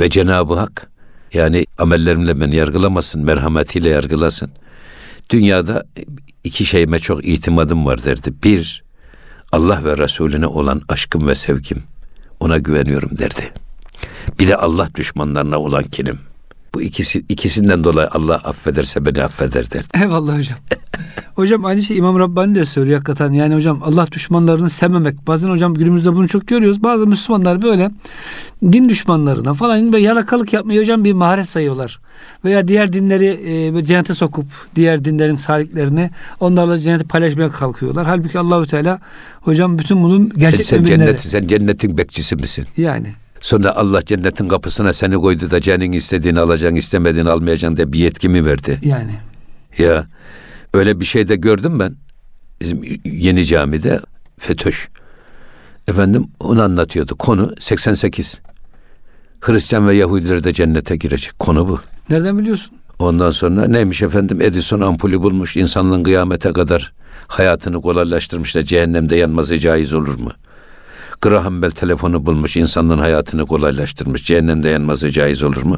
Ve 0.00 0.10
Cenab-ı 0.10 0.54
Hak 0.54 0.90
yani 1.32 1.66
amellerimle 1.78 2.40
beni 2.40 2.56
yargılamasın, 2.56 3.24
merhametiyle 3.24 3.88
yargılasın. 3.88 4.50
Dünyada 5.30 5.84
iki 6.44 6.64
şeyime 6.64 6.98
çok 6.98 7.28
itimadım 7.28 7.86
var 7.86 8.04
derdi. 8.04 8.32
Bir, 8.44 8.84
Allah 9.52 9.84
ve 9.84 9.98
Resulüne 9.98 10.46
olan 10.46 10.82
aşkım 10.88 11.28
ve 11.28 11.34
sevgim. 11.34 11.82
Ona 12.40 12.58
güveniyorum 12.58 13.18
derdi. 13.18 13.52
Bir 14.38 14.48
de 14.48 14.56
Allah 14.56 14.88
düşmanlarına 14.94 15.58
olan 15.58 15.84
kinim. 15.84 16.18
Bu 16.74 16.82
ikisi 16.82 17.24
ikisinden 17.28 17.84
dolayı 17.84 18.08
Allah 18.10 18.34
affederse 18.34 19.06
beni 19.06 19.22
affeder 19.22 19.70
derdi. 19.70 19.86
Eyvallah 20.02 20.38
hocam. 20.38 20.58
hocam 21.34 21.64
aynı 21.64 21.82
şey 21.82 21.96
İmam 21.96 22.18
Rabbani 22.18 22.54
de 22.54 22.64
söylüyor 22.64 22.98
hakikaten. 22.98 23.32
Yani 23.32 23.54
hocam 23.54 23.80
Allah 23.84 24.06
düşmanlarını 24.12 24.70
sevmemek. 24.70 25.26
Bazen 25.26 25.48
hocam 25.48 25.74
günümüzde 25.74 26.12
bunu 26.14 26.28
çok 26.28 26.46
görüyoruz. 26.46 26.82
Bazı 26.82 27.06
Müslümanlar 27.06 27.62
böyle 27.62 27.90
din 28.62 28.88
düşmanlarına 28.88 29.54
falan 29.54 29.92
ve 29.92 30.00
yalakalık 30.00 30.52
yapmayı 30.52 30.80
hocam 30.80 31.04
bir 31.04 31.12
maharet 31.12 31.48
sayıyorlar. 31.48 32.00
Veya 32.44 32.68
diğer 32.68 32.92
dinleri 32.92 33.26
e, 33.78 33.84
cennete 33.84 34.14
sokup 34.14 34.46
diğer 34.76 35.04
dinlerin 35.04 35.36
saliklerini 35.36 36.10
onlarla 36.40 36.78
cenneti 36.78 37.08
paylaşmaya 37.08 37.50
kalkıyorlar. 37.50 38.06
Halbuki 38.06 38.38
Allahü 38.38 38.66
Teala 38.66 39.00
hocam 39.40 39.78
bütün 39.78 40.02
bunun 40.02 40.32
gerçek 40.36 40.66
sen, 40.66 40.78
sen, 40.78 40.84
cennet, 40.84 41.20
sen 41.20 41.46
cennetin 41.46 41.98
bekçisi 41.98 42.36
misin? 42.36 42.66
Yani. 42.76 43.08
Sonra 43.40 43.76
Allah 43.76 44.04
cennetin 44.04 44.48
kapısına 44.48 44.92
seni 44.92 45.14
koydu 45.14 45.50
da 45.50 45.60
canın 45.60 45.92
istediğini 45.92 46.40
alacaksın, 46.40 46.76
istemediğini 46.76 47.30
almayacaksın 47.30 47.76
diye 47.76 47.92
bir 47.92 47.98
yetki 47.98 48.28
mi 48.28 48.44
verdi? 48.44 48.78
Yani. 48.82 49.12
Ya 49.78 50.06
öyle 50.74 51.00
bir 51.00 51.04
şey 51.04 51.28
de 51.28 51.36
gördüm 51.36 51.78
ben. 51.78 51.96
Bizim 52.60 52.82
yeni 53.04 53.44
camide 53.44 54.00
FETÖ'ş. 54.38 54.88
Efendim 55.88 56.28
onu 56.40 56.62
anlatıyordu. 56.62 57.16
Konu 57.16 57.54
88. 57.58 58.38
Hristiyan 59.40 59.88
ve 59.88 59.94
Yahudiler 59.94 60.44
de 60.44 60.52
cennete 60.52 60.96
girecek. 60.96 61.38
Konu 61.38 61.68
bu. 61.68 61.80
Nereden 62.10 62.38
biliyorsun? 62.38 62.72
Ondan 62.98 63.30
sonra 63.30 63.66
neymiş 63.66 64.02
efendim 64.02 64.40
Edison 64.40 64.80
ampulü 64.80 65.20
bulmuş 65.20 65.56
insanlığın 65.56 66.02
kıyamete 66.02 66.52
kadar 66.52 66.92
hayatını 67.26 67.80
kolaylaştırmış 67.82 68.54
da 68.54 68.64
cehennemde 68.64 69.16
yanması 69.16 69.58
caiz 69.58 69.92
olur 69.92 70.18
mu? 70.18 70.30
Graham 71.22 71.62
Bell 71.62 71.70
telefonu 71.70 72.26
bulmuş, 72.26 72.56
insanlığın 72.56 72.98
hayatını 72.98 73.46
kolaylaştırmış. 73.46 74.24
Cehennemde 74.24 74.68
yanması 74.68 75.10
caiz 75.10 75.42
olur 75.42 75.62
mu? 75.62 75.76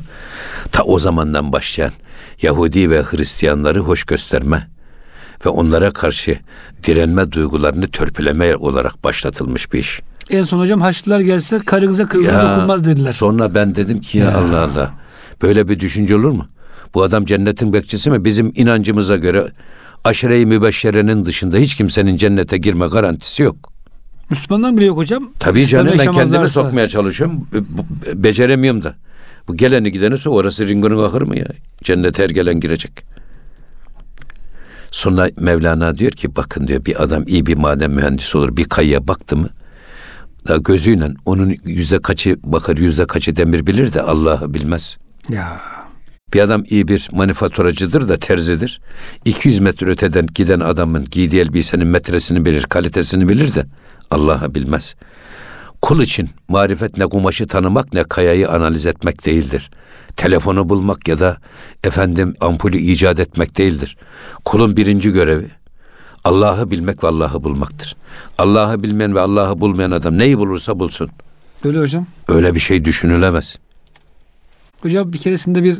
Ta 0.72 0.82
o 0.82 0.98
zamandan 0.98 1.52
başlayan 1.52 1.92
Yahudi 2.42 2.90
ve 2.90 3.02
Hristiyanları 3.02 3.78
hoş 3.78 4.04
gösterme 4.04 4.68
ve 5.46 5.48
onlara 5.48 5.92
karşı 5.92 6.38
direnme 6.82 7.32
duygularını 7.32 7.90
törpüleme 7.90 8.56
olarak 8.56 9.04
başlatılmış 9.04 9.72
bir 9.72 9.78
iş. 9.78 10.00
En 10.30 10.42
son 10.42 10.58
hocam 10.58 10.80
Haçlılar 10.80 11.20
gelse 11.20 11.58
karınıza 11.58 12.08
kızına 12.08 12.54
dokunmaz 12.54 12.84
dediler. 12.84 13.12
Sonra 13.12 13.54
ben 13.54 13.74
dedim 13.74 14.00
ki 14.00 14.18
ya, 14.18 14.24
ya 14.24 14.38
Allah 14.38 14.60
Allah 14.60 14.94
böyle 15.42 15.68
bir 15.68 15.80
düşünce 15.80 16.16
olur 16.16 16.30
mu? 16.30 16.46
Bu 16.94 17.02
adam 17.02 17.24
cennetin 17.24 17.72
bekçisi 17.72 18.10
mi? 18.10 18.24
Bizim 18.24 18.52
inancımıza 18.54 19.16
göre 19.16 19.46
aşire-i 20.04 20.46
mübeşşerenin 20.46 21.24
dışında 21.26 21.56
hiç 21.56 21.74
kimsenin 21.74 22.16
cennete 22.16 22.58
girme 22.58 22.86
garantisi 22.86 23.42
yok. 23.42 23.71
Müslümandan 24.32 24.76
bile 24.76 24.84
yok 24.84 24.96
hocam. 24.96 25.30
Tabii 25.38 25.66
canım 25.66 25.94
ben 25.98 26.12
kendimi 26.12 26.48
sokmaya 26.48 26.88
çalışıyorum. 26.88 27.48
Beceremiyorum 28.14 28.82
da. 28.82 28.94
Bu 29.48 29.56
geleni 29.56 29.92
gideni 29.92 30.18
sok. 30.18 30.34
Orası 30.34 30.68
ringonun 30.68 31.04
ahır 31.04 31.22
mı 31.22 31.38
ya? 31.38 31.46
Cennete 31.82 32.22
her 32.22 32.30
gelen 32.30 32.60
girecek. 32.60 32.92
Sonra 34.90 35.30
Mevlana 35.36 35.98
diyor 35.98 36.12
ki 36.12 36.36
bakın 36.36 36.68
diyor 36.68 36.84
bir 36.84 37.02
adam 37.02 37.24
iyi 37.26 37.46
bir 37.46 37.56
maden 37.56 37.90
mühendisi 37.90 38.38
olur. 38.38 38.56
Bir 38.56 38.64
kayaya 38.64 39.08
baktı 39.08 39.36
mı 39.36 39.48
da 40.48 40.56
gözüyle 40.56 41.14
onun 41.24 41.54
yüzde 41.64 41.98
kaçı 41.98 42.36
bakar 42.42 42.76
yüzde 42.76 43.06
kaçı 43.06 43.36
demir 43.36 43.66
bilir 43.66 43.92
de 43.92 44.02
Allah'ı 44.02 44.54
bilmez. 44.54 44.96
Ya. 45.28 45.60
Bir 46.34 46.40
adam 46.40 46.64
iyi 46.66 46.88
bir 46.88 47.08
manifaturacıdır 47.12 48.08
da 48.08 48.16
terzidir. 48.16 48.80
200 49.24 49.58
metre 49.58 49.90
öteden 49.90 50.26
giden 50.26 50.60
adamın 50.60 51.04
giydiği 51.10 51.42
elbisenin 51.42 51.86
metresini 51.86 52.44
bilir, 52.44 52.62
kalitesini 52.62 53.28
bilir 53.28 53.54
de 53.54 53.66
Allah'a 54.12 54.54
bilmez. 54.54 54.94
Kul 55.82 56.02
için 56.02 56.30
marifet 56.48 56.96
ne 56.98 57.06
kumaşı 57.06 57.46
tanımak 57.46 57.92
ne 57.92 58.04
kayayı 58.04 58.50
analiz 58.50 58.86
etmek 58.86 59.26
değildir. 59.26 59.70
Telefonu 60.16 60.68
bulmak 60.68 61.08
ya 61.08 61.18
da 61.18 61.36
efendim 61.84 62.34
ampulü 62.40 62.78
icat 62.78 63.20
etmek 63.20 63.58
değildir. 63.58 63.96
Kulun 64.44 64.76
birinci 64.76 65.12
görevi 65.12 65.46
Allah'ı 66.24 66.70
bilmek 66.70 67.04
ve 67.04 67.08
Allah'ı 67.08 67.44
bulmaktır. 67.44 67.96
Allah'ı 68.38 68.82
bilmeyen 68.82 69.14
ve 69.14 69.20
Allah'ı 69.20 69.60
bulmayan 69.60 69.90
adam 69.90 70.18
neyi 70.18 70.38
bulursa 70.38 70.78
bulsun. 70.78 71.10
Öyle 71.64 71.80
hocam. 71.80 72.06
Öyle 72.28 72.54
bir 72.54 72.60
şey 72.60 72.84
düşünülemez. 72.84 73.56
Hocam 74.80 75.12
bir 75.12 75.18
keresinde 75.18 75.62
bir 75.62 75.78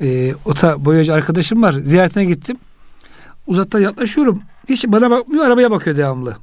e, 0.00 0.34
ota 0.44 0.84
boyacı 0.84 1.14
arkadaşım 1.14 1.62
var. 1.62 1.72
Ziyaretine 1.72 2.24
gittim. 2.24 2.56
Uzaktan 3.46 3.80
yaklaşıyorum. 3.80 4.42
Hiç 4.68 4.84
bana 4.88 5.10
bakmıyor, 5.10 5.44
arabaya 5.44 5.70
bakıyor 5.70 5.96
devamlı. 5.96 6.36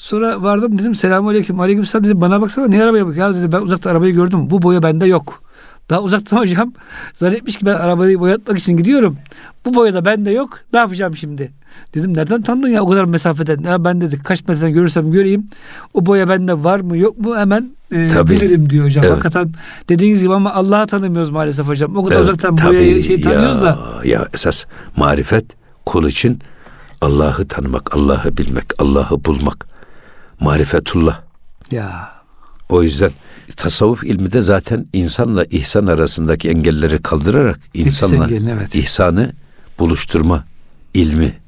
Sonra 0.00 0.42
vardım 0.42 0.78
dedim 0.78 0.94
selamun 0.94 1.30
aleyküm. 1.30 1.60
Aleyküm 1.60 1.84
selam 1.84 2.04
dedim 2.04 2.20
bana 2.20 2.40
baksana 2.40 2.66
ne 2.66 2.82
arabaya 2.82 3.06
bak 3.06 3.16
ya 3.16 3.34
dedi 3.34 3.52
ben 3.52 3.60
uzakta 3.60 3.90
arabayı 3.90 4.14
gördüm. 4.14 4.50
Bu 4.50 4.62
boya 4.62 4.82
bende 4.82 5.06
yok. 5.06 5.42
Daha 5.90 6.00
uzaktan 6.02 6.36
hocam 6.40 6.72
zannetmiş 7.14 7.56
ki 7.56 7.66
ben 7.66 7.74
arabayı 7.74 8.20
boyatmak 8.20 8.58
için 8.58 8.76
gidiyorum. 8.76 9.16
Bu 9.64 9.74
boya 9.74 9.94
da 9.94 10.04
bende 10.04 10.30
yok. 10.30 10.58
Ne 10.72 10.78
yapacağım 10.78 11.16
şimdi? 11.16 11.52
Dedim 11.94 12.14
nereden 12.14 12.42
tanıdın 12.42 12.68
ya 12.68 12.82
o 12.82 12.88
kadar 12.88 13.04
mesafeden? 13.04 13.58
Ya 13.58 13.84
ben 13.84 14.00
dedi 14.00 14.18
kaç 14.22 14.48
metreden 14.48 14.72
görürsem 14.72 15.12
göreyim. 15.12 15.46
O 15.94 16.06
boya 16.06 16.28
bende 16.28 16.64
var 16.64 16.80
mı 16.80 16.96
yok 16.96 17.18
mu 17.18 17.36
hemen 17.36 17.70
e, 17.92 18.08
Tabii. 18.08 18.30
bilirim 18.30 18.70
diyor 18.70 18.84
hocam. 18.84 19.04
Evet. 19.04 19.12
Hakikaten 19.12 19.52
dediğiniz 19.88 20.22
gibi 20.22 20.34
ama 20.34 20.54
Allah'ı 20.54 20.86
tanımıyoruz 20.86 21.30
maalesef 21.30 21.66
hocam. 21.66 21.96
O 21.96 22.04
kadar 22.04 22.16
Evet, 22.16 22.24
uzaktan 22.28 22.56
tabii 22.56 22.68
boyayı 22.68 23.04
şey 23.04 23.20
tanıyoruz 23.20 23.56
ya, 23.56 23.62
da. 23.62 23.78
Ya 24.04 24.28
esas 24.34 24.64
marifet 24.96 25.44
kul 25.86 26.08
için 26.08 26.38
Allah'ı 27.00 27.48
tanımak, 27.48 27.96
Allah'ı 27.96 28.36
bilmek, 28.36 28.64
Allah'ı 28.78 29.24
bulmak. 29.24 29.69
Marifetullah. 30.40 31.22
Ya 31.70 32.12
O 32.68 32.82
yüzden 32.82 33.10
tasavvuf 33.56 34.04
ilmi 34.04 34.32
de 34.32 34.42
zaten 34.42 34.86
insanla 34.92 35.44
ihsan 35.44 35.86
arasındaki 35.86 36.48
engelleri 36.48 37.02
kaldırarak 37.02 37.60
insanla 37.74 38.24
engelini, 38.24 38.50
evet. 38.50 38.74
ihsanı 38.74 39.32
buluşturma 39.78 40.44
ilmi. 40.94 41.40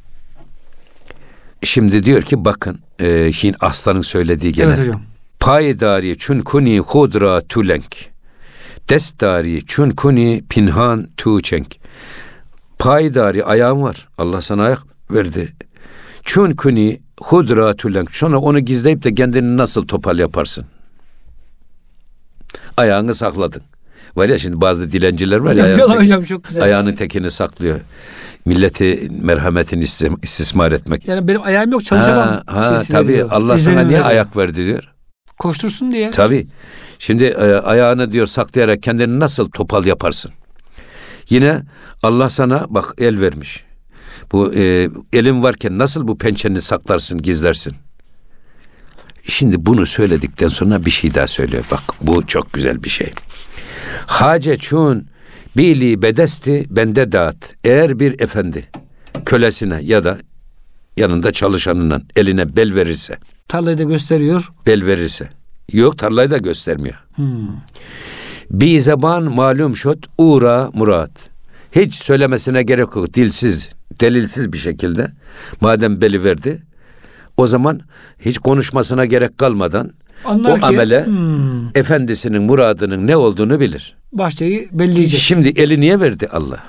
Şimdi 1.62 2.04
diyor 2.04 2.22
ki 2.22 2.44
bakın 2.44 2.78
e, 3.00 3.30
Hin 3.42 3.54
Aslan'ın 3.60 4.02
söylediği 4.02 4.52
gene. 4.52 4.66
evet 4.66 4.78
hocam. 4.78 5.02
Payidari 5.40 6.18
çün 6.18 6.40
kuni 6.40 6.78
hudra 6.78 7.40
tülenk. 7.40 8.12
Destari 8.88 9.66
çün 9.66 9.90
kuni 9.90 10.44
pinhan 10.48 11.08
tuğçenk. 11.16 11.76
Payidari 12.78 13.44
ayağın 13.44 13.82
var. 13.82 14.08
Allah 14.18 14.40
sana 14.40 14.62
ayak 14.62 14.82
verdi. 15.10 15.52
Çün 16.24 16.50
kuni 16.50 17.00
hudra 17.22 17.74
tülenk. 17.74 18.14
Sonra 18.14 18.38
onu 18.38 18.60
gizleyip 18.60 19.04
de 19.04 19.14
kendini 19.14 19.56
nasıl 19.56 19.86
topal 19.86 20.18
yaparsın? 20.18 20.64
Ayağını 22.76 23.14
sakladın. 23.14 23.62
Var 24.16 24.28
ya 24.28 24.38
şimdi 24.38 24.60
bazı 24.60 24.92
dilenciler 24.92 25.36
var 25.36 25.52
ya 25.54 25.64
ayağını, 25.74 25.96
hocam 25.96 26.24
çok 26.24 26.44
güzel. 26.44 26.62
ayağının 26.62 26.94
tekini 26.94 27.30
saklıyor. 27.30 27.80
Milleti 28.46 29.08
merhametini 29.22 29.84
istismar 30.22 30.72
etmek. 30.72 31.08
Yani 31.08 31.28
benim 31.28 31.42
ayağım 31.42 31.72
yok 31.72 31.84
çalışamam. 31.84 32.28
Ha, 32.28 32.42
ha 32.46 32.82
tabii 32.90 33.08
veriyor. 33.08 33.28
Allah 33.30 33.58
sana 33.58 33.72
İzlenim 33.72 33.88
niye 33.88 33.98
veriyor. 33.98 34.06
ayak 34.10 34.36
verdi 34.36 34.66
diyor. 34.66 34.92
Koştursun 35.38 35.92
diye. 35.92 36.10
Tabii. 36.10 36.46
Şimdi 36.98 37.24
e, 37.24 37.54
ayağını 37.54 38.12
diyor 38.12 38.26
saklayarak 38.26 38.82
kendini 38.82 39.20
nasıl 39.20 39.50
topal 39.50 39.86
yaparsın? 39.86 40.32
Yine 41.30 41.62
Allah 42.02 42.28
sana 42.30 42.66
bak 42.68 42.94
el 42.98 43.20
vermiş. 43.20 43.64
Bu 44.32 44.54
e, 44.54 44.88
elin 45.12 45.42
varken 45.42 45.78
nasıl 45.78 46.08
bu 46.08 46.18
pençeni 46.18 46.60
saklarsın, 46.60 47.22
gizlersin? 47.22 47.74
Şimdi 49.26 49.66
bunu 49.66 49.86
söyledikten 49.86 50.48
sonra 50.48 50.84
bir 50.84 50.90
şey 50.90 51.14
daha 51.14 51.26
söylüyor. 51.26 51.64
Bak 51.70 51.80
bu 52.00 52.26
çok 52.26 52.52
güzel 52.52 52.82
bir 52.82 52.88
şey. 52.88 53.12
Hace 54.06 54.56
çun 54.56 55.06
bili 55.56 56.02
bedesti 56.02 56.66
bende 56.70 57.12
dağıt. 57.12 57.54
Eğer 57.64 57.98
bir 57.98 58.20
efendi 58.20 58.68
kölesine 59.24 59.78
ya 59.82 60.04
da 60.04 60.18
yanında 60.96 61.32
çalışanının 61.32 62.04
eline 62.16 62.56
bel 62.56 62.74
verirse, 62.74 63.18
Tarlayı 63.48 63.78
da 63.78 63.82
gösteriyor. 63.82 64.48
bel 64.66 64.86
verirse. 64.86 65.28
Yok 65.72 65.98
tarlayı 65.98 66.30
da 66.30 66.38
göstermiyor. 66.38 67.04
Hmm. 67.14 67.48
Bir 68.50 68.80
zaman 68.80 69.22
malum 69.34 69.76
şot 69.76 69.98
uğra 70.18 70.70
murat. 70.74 71.10
Hiç 71.72 71.94
söylemesine 71.94 72.62
gerek 72.62 72.96
yok. 72.96 73.14
Dilsiz, 73.14 73.70
delilsiz 74.00 74.52
bir 74.52 74.58
şekilde. 74.58 75.10
Madem 75.60 76.00
beli 76.00 76.24
verdi. 76.24 76.62
O 77.36 77.46
zaman 77.46 77.80
hiç 78.20 78.38
konuşmasına 78.38 79.06
gerek 79.06 79.38
kalmadan 79.38 79.92
Anlar 80.24 80.50
o 80.50 80.54
ki 80.54 80.66
amele 80.66 81.06
hmm, 81.06 81.68
efendisinin 81.74 82.42
muradının 82.42 83.06
ne 83.06 83.16
olduğunu 83.16 83.60
bilir. 83.60 83.96
bahçeyi 84.12 84.68
belleyecek. 84.72 85.20
Şimdi 85.20 85.48
eli 85.48 85.80
niye 85.80 86.00
verdi 86.00 86.28
Allah? 86.32 86.60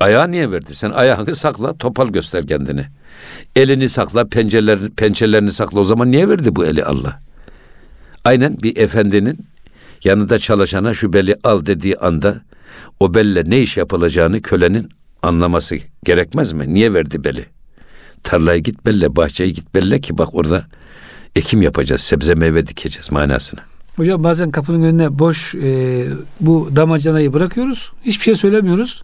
Ayağı 0.00 0.30
niye 0.30 0.50
verdi? 0.50 0.74
Sen 0.74 0.90
ayağını 0.90 1.34
sakla, 1.34 1.76
topal 1.76 2.08
göster 2.08 2.46
kendini. 2.46 2.86
Elini 3.56 3.88
sakla, 3.88 4.24
pençelerini, 4.28 4.90
pençelerini 4.90 5.50
sakla. 5.50 5.80
O 5.80 5.84
zaman 5.84 6.10
niye 6.10 6.28
verdi 6.28 6.56
bu 6.56 6.64
eli 6.64 6.84
Allah? 6.84 7.20
Aynen 8.24 8.62
bir 8.62 8.76
efendinin 8.76 9.38
yanında 10.04 10.38
çalışana 10.38 10.94
şu 10.94 11.12
beli 11.12 11.36
al 11.44 11.66
dediği 11.66 11.96
anda 11.96 12.40
o 13.00 13.14
belle 13.14 13.50
ne 13.50 13.60
iş 13.60 13.76
yapılacağını 13.76 14.42
kölenin 14.42 14.88
anlaması 15.22 15.76
gerekmez 16.04 16.52
mi? 16.52 16.74
Niye 16.74 16.94
verdi 16.94 17.24
beli? 17.24 17.46
Tarlaya 18.22 18.58
git 18.58 18.86
belle, 18.86 19.16
bahçeye 19.16 19.50
git 19.50 19.74
belle 19.74 20.00
ki 20.00 20.18
bak 20.18 20.28
orada 20.34 20.64
ekim 21.36 21.62
yapacağız, 21.62 22.00
sebze 22.00 22.34
meyve 22.34 22.66
dikeceğiz 22.66 23.12
manasına. 23.12 23.60
Hocam 23.96 24.24
bazen 24.24 24.50
kapının 24.50 24.82
önüne 24.82 25.18
boş 25.18 25.54
e, 25.54 26.04
bu 26.40 26.70
damacanayı 26.76 27.32
bırakıyoruz. 27.32 27.92
Hiçbir 28.04 28.24
şey 28.24 28.36
söylemiyoruz. 28.36 29.02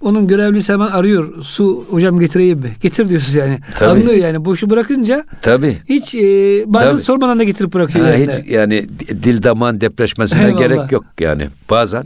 Onun 0.00 0.26
görevlisi 0.26 0.72
hemen 0.72 0.86
arıyor. 0.86 1.42
Su 1.42 1.86
hocam 1.90 2.20
getireyim 2.20 2.58
mi? 2.58 2.76
Getir 2.80 3.08
diyorsunuz 3.08 3.34
yani. 3.34 3.58
Tabii. 3.74 3.90
Anlıyor 3.90 4.14
yani. 4.16 4.44
Boşu 4.44 4.70
bırakınca 4.70 5.24
Tabii. 5.42 5.78
hiç 5.88 6.14
e, 6.14 6.20
bazen 6.66 6.90
Tabii. 6.92 7.02
sormadan 7.02 7.38
da 7.38 7.42
getirip 7.44 7.74
bırakıyor. 7.74 8.04
Ha, 8.06 8.10
yani. 8.12 8.26
hiç 8.26 8.50
yani 8.50 8.88
di- 8.98 9.22
dil 9.22 9.42
damağın 9.42 9.80
depreşmesine 9.80 10.42
Eyvallah. 10.44 10.58
gerek 10.58 10.92
yok 10.92 11.04
yani. 11.20 11.48
Bazen 11.70 12.04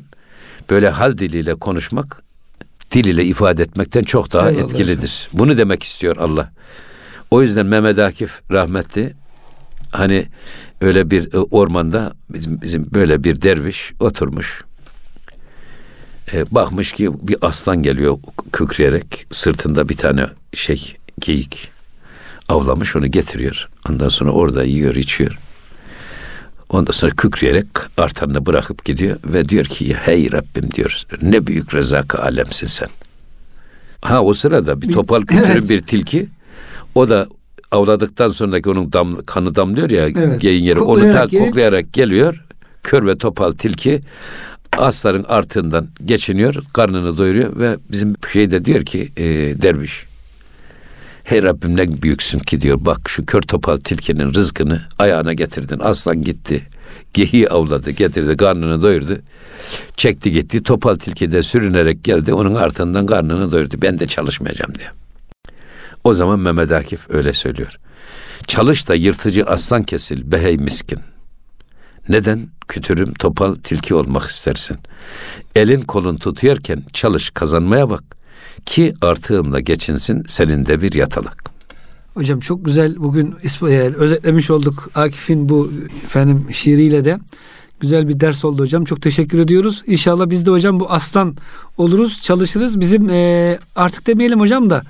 böyle 0.71 0.89
hal 0.89 1.19
diliyle 1.19 1.55
konuşmak 1.55 2.23
dil 2.93 3.05
ile 3.05 3.25
ifade 3.25 3.63
etmekten 3.63 4.03
çok 4.03 4.33
daha 4.33 4.51
Eyvallah 4.51 4.65
etkilidir. 4.65 5.29
Bunu 5.33 5.59
demek 5.59 5.83
istiyor 5.83 6.17
Allah. 6.17 6.53
O 7.31 7.43
yüzden 7.43 7.67
Mehmet 7.67 7.99
Akif 7.99 8.41
rahmetli 8.51 9.15
hani 9.91 10.27
öyle 10.81 11.11
bir 11.11 11.35
e, 11.35 11.39
ormanda 11.39 12.13
bizim, 12.31 12.63
bizim 12.63 12.89
böyle 12.95 13.25
bir 13.25 13.43
derviş 13.43 13.93
oturmuş. 14.01 14.65
E, 16.33 16.45
bakmış 16.51 16.93
ki 16.93 17.11
bir 17.23 17.37
aslan 17.43 17.83
geliyor 17.83 18.19
kükreyerek 18.53 19.27
sırtında 19.31 19.89
bir 19.89 19.97
tane 19.97 20.27
şey 20.55 20.97
geyik 21.21 21.69
avlamış 22.49 22.97
onu 22.97 23.07
getiriyor. 23.07 23.69
Ondan 23.91 24.09
sonra 24.09 24.31
orada 24.31 24.65
yiyor 24.65 24.95
içiyor. 24.95 25.39
Ondan 26.73 26.93
sonra 26.93 27.13
kükreyerek 27.13 27.67
artanını 27.97 28.47
bırakıp 28.47 28.85
gidiyor 28.85 29.17
ve 29.25 29.49
diyor 29.49 29.65
ki 29.65 29.95
hey 29.95 30.33
Rabbim 30.33 30.73
diyor 30.75 31.03
ne 31.23 31.47
büyük 31.47 31.75
rezaka 31.75 32.19
alemsin 32.23 32.67
sen. 32.67 32.89
Ha 34.03 34.23
o 34.23 34.35
sırada 34.35 34.83
bir 34.83 34.93
topal 34.93 35.21
kültürün 35.21 35.51
Evet. 35.51 35.69
bir 35.69 35.81
tilki 35.81 36.29
o 36.95 37.09
da 37.09 37.27
avladıktan 37.71 38.29
sonraki 38.29 38.71
onun 38.71 38.93
dam, 38.93 39.17
kanı 39.27 39.55
damlıyor 39.55 39.91
ya 39.91 40.09
Evet. 40.09 40.41
geyin 40.41 40.65
yeri 40.65 40.81
onu 40.81 41.13
ta, 41.13 41.25
gelip- 41.25 41.45
koklayarak 41.45 41.93
geliyor. 41.93 42.45
Kör 42.83 43.07
ve 43.07 43.19
topal 43.19 43.53
tilki 43.53 44.01
asların 44.79 45.25
artığından 45.29 45.89
geçiniyor, 46.05 46.55
karnını 46.73 47.19
doyuruyor 47.19 47.57
ve 47.61 47.77
bizim 47.93 48.15
şeyde 48.33 48.65
diyor 48.65 48.85
ki 48.85 49.09
e, 49.17 49.25
derviş 49.63 50.05
Hey 51.25 51.43
Rabbim 51.43 51.77
ne 51.77 52.03
büyüksün 52.03 52.39
ki 52.39 52.61
diyor. 52.61 52.79
Bak 52.81 53.01
şu 53.09 53.27
kör 53.27 53.43
topal 53.43 53.77
tilkinin 53.77 54.35
rızkını 54.35 54.83
ayağına 54.99 55.33
getirdin. 55.33 55.81
Aslan 55.83 56.23
gitti. 56.23 56.63
Gehiği 57.15 57.49
avladı, 57.49 57.91
getirdi, 57.91 58.37
karnını 58.37 58.83
doyurdu. 58.83 59.19
Çekti 59.97 60.33
gitti. 60.33 60.63
Topal 60.63 60.95
tilki 60.95 61.33
de 61.33 61.43
sürünerek 61.43 62.05
geldi. 62.05 62.35
Onun 62.35 62.55
ardından 62.55 63.07
karnını 63.07 63.53
doyurdu. 63.53 63.77
Ben 63.83 63.99
de 63.99 64.07
çalışmayacağım 64.07 64.75
diyor. 64.75 64.93
O 66.05 66.13
zaman 66.13 66.41
Mehmet 66.41 66.73
Akif 66.73 67.11
öyle 67.11 67.33
söylüyor. 67.33 67.79
Çalış 68.47 68.89
da 68.89 68.95
yırtıcı 68.95 69.45
aslan 69.45 69.83
kesil 69.83 70.33
behey 70.33 70.57
miskin. 70.57 70.99
Neden 72.09 72.49
kütürüm 72.69 73.15
topal 73.15 73.55
tilki 73.55 73.95
olmak 73.95 74.23
istersin? 74.23 74.79
Elin 75.57 75.81
kolun 75.81 76.17
tutuyorken 76.17 76.83
çalış 76.93 77.31
kazanmaya 77.31 77.91
bak 77.91 78.05
ki 78.67 78.95
artığımla 79.03 79.61
geçinsin 79.61 80.25
senin 80.29 80.67
de 80.67 80.83
bir 80.83 80.93
yatalak. 80.93 81.45
Hocam 82.15 82.41
çok 82.41 82.65
güzel 82.65 82.97
bugün 82.99 83.31
isp- 83.45 83.71
yani 83.73 83.97
özetlemiş 83.97 84.51
olduk 84.51 84.91
Akif'in 84.95 85.49
bu 85.49 85.71
efendim 86.05 86.47
şiiriyle 86.51 87.05
de. 87.05 87.19
Güzel 87.81 88.09
bir 88.09 88.21
ders 88.21 88.45
oldu 88.45 88.63
hocam. 88.63 88.85
Çok 88.85 89.03
teşekkür 89.03 89.39
ediyoruz. 89.39 89.83
İnşallah 89.87 90.31
biz 90.31 90.47
de 90.47 90.51
hocam 90.51 90.81
bu 90.81 90.91
aslan 90.91 91.37
oluruz, 91.79 92.21
çalışırız. 92.23 92.81
Bizim 92.81 93.11
e, 93.11 93.59
artık 93.77 94.07
demeyelim 94.07 94.41
hocam 94.41 94.71
da 94.71 94.83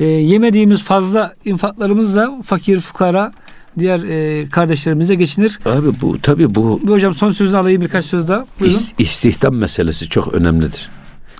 e, 0.00 0.04
yemediğimiz 0.04 0.82
fazla 0.82 1.34
infaklarımızla 1.44 2.42
fakir, 2.44 2.80
fukara, 2.80 3.32
diğer 3.78 4.02
e, 4.02 4.48
kardeşlerimize 4.48 5.14
geçinir. 5.14 5.58
Abi 5.66 5.88
bu 6.00 6.18
tabii 6.22 6.54
bu 6.54 6.80
Bu 6.82 6.92
hocam 6.92 7.14
son 7.14 7.32
sözünü 7.32 7.56
alayım 7.58 7.82
birkaç 7.82 8.04
söz 8.04 8.28
daha. 8.28 8.46
Buyurun. 8.60 8.76
is- 8.76 8.92
istihdam 8.98 9.54
meselesi 9.56 10.08
çok 10.08 10.34
önemlidir. 10.34 10.88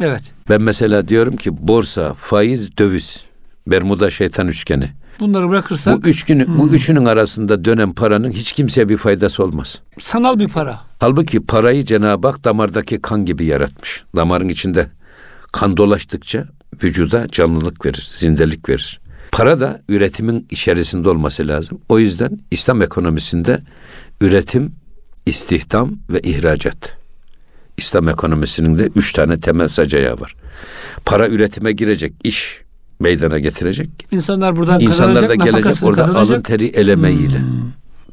Evet. 0.00 0.22
Ben 0.50 0.62
mesela 0.62 1.08
diyorum 1.08 1.36
ki 1.36 1.50
borsa, 1.68 2.14
faiz, 2.14 2.78
döviz, 2.78 3.24
Bermuda 3.66 4.10
şeytan 4.10 4.48
üçgeni. 4.48 4.90
Bunları 5.20 5.48
bırakırsak 5.48 6.02
Bu 6.02 6.08
üçünü, 6.08 6.46
bu 6.58 6.68
üçünün 6.68 7.04
arasında 7.04 7.64
dönen 7.64 7.92
paranın 7.92 8.30
hiç 8.30 8.52
kimseye 8.52 8.88
bir 8.88 8.96
faydası 8.96 9.44
olmaz. 9.44 9.78
sanal 10.00 10.38
bir 10.38 10.48
para. 10.48 10.80
Halbuki 10.98 11.40
parayı 11.46 11.84
Cenab-ı 11.84 12.28
Hak 12.28 12.44
damardaki 12.44 13.02
kan 13.02 13.24
gibi 13.24 13.44
yaratmış. 13.44 14.04
Damarın 14.16 14.48
içinde 14.48 14.86
kan 15.52 15.76
dolaştıkça 15.76 16.44
vücuda 16.82 17.26
canlılık 17.28 17.86
verir, 17.86 18.10
zindelik 18.12 18.68
verir. 18.68 19.00
Para 19.32 19.60
da 19.60 19.80
üretimin 19.88 20.46
içerisinde 20.50 21.08
olması 21.08 21.48
lazım. 21.48 21.80
O 21.88 21.98
yüzden 21.98 22.38
İslam 22.50 22.82
ekonomisinde 22.82 23.60
üretim, 24.20 24.72
istihdam 25.26 25.92
ve 26.10 26.20
ihracat. 26.20 26.97
İslam 27.78 28.08
ekonomisinin 28.08 28.78
de 28.78 28.88
üç 28.96 29.12
tane 29.12 29.40
temel 29.40 29.68
sac 29.68 29.94
ayağı 29.94 30.20
var. 30.20 30.34
Para 31.04 31.28
üretime 31.28 31.72
girecek, 31.72 32.12
iş 32.24 32.60
meydana 33.00 33.38
getirecek. 33.38 33.90
İnsanlar 34.10 34.56
buradan 34.56 34.80
İnsanlar 34.80 35.14
da 35.14 35.20
kazanacak, 35.20 35.38
gelecek 35.38 35.54
nafakasını 35.54 35.88
orada 35.88 36.00
kazanacak. 36.00 36.30
alın 36.30 36.42
teri 36.42 36.66
elemeğiyle. 36.66 37.40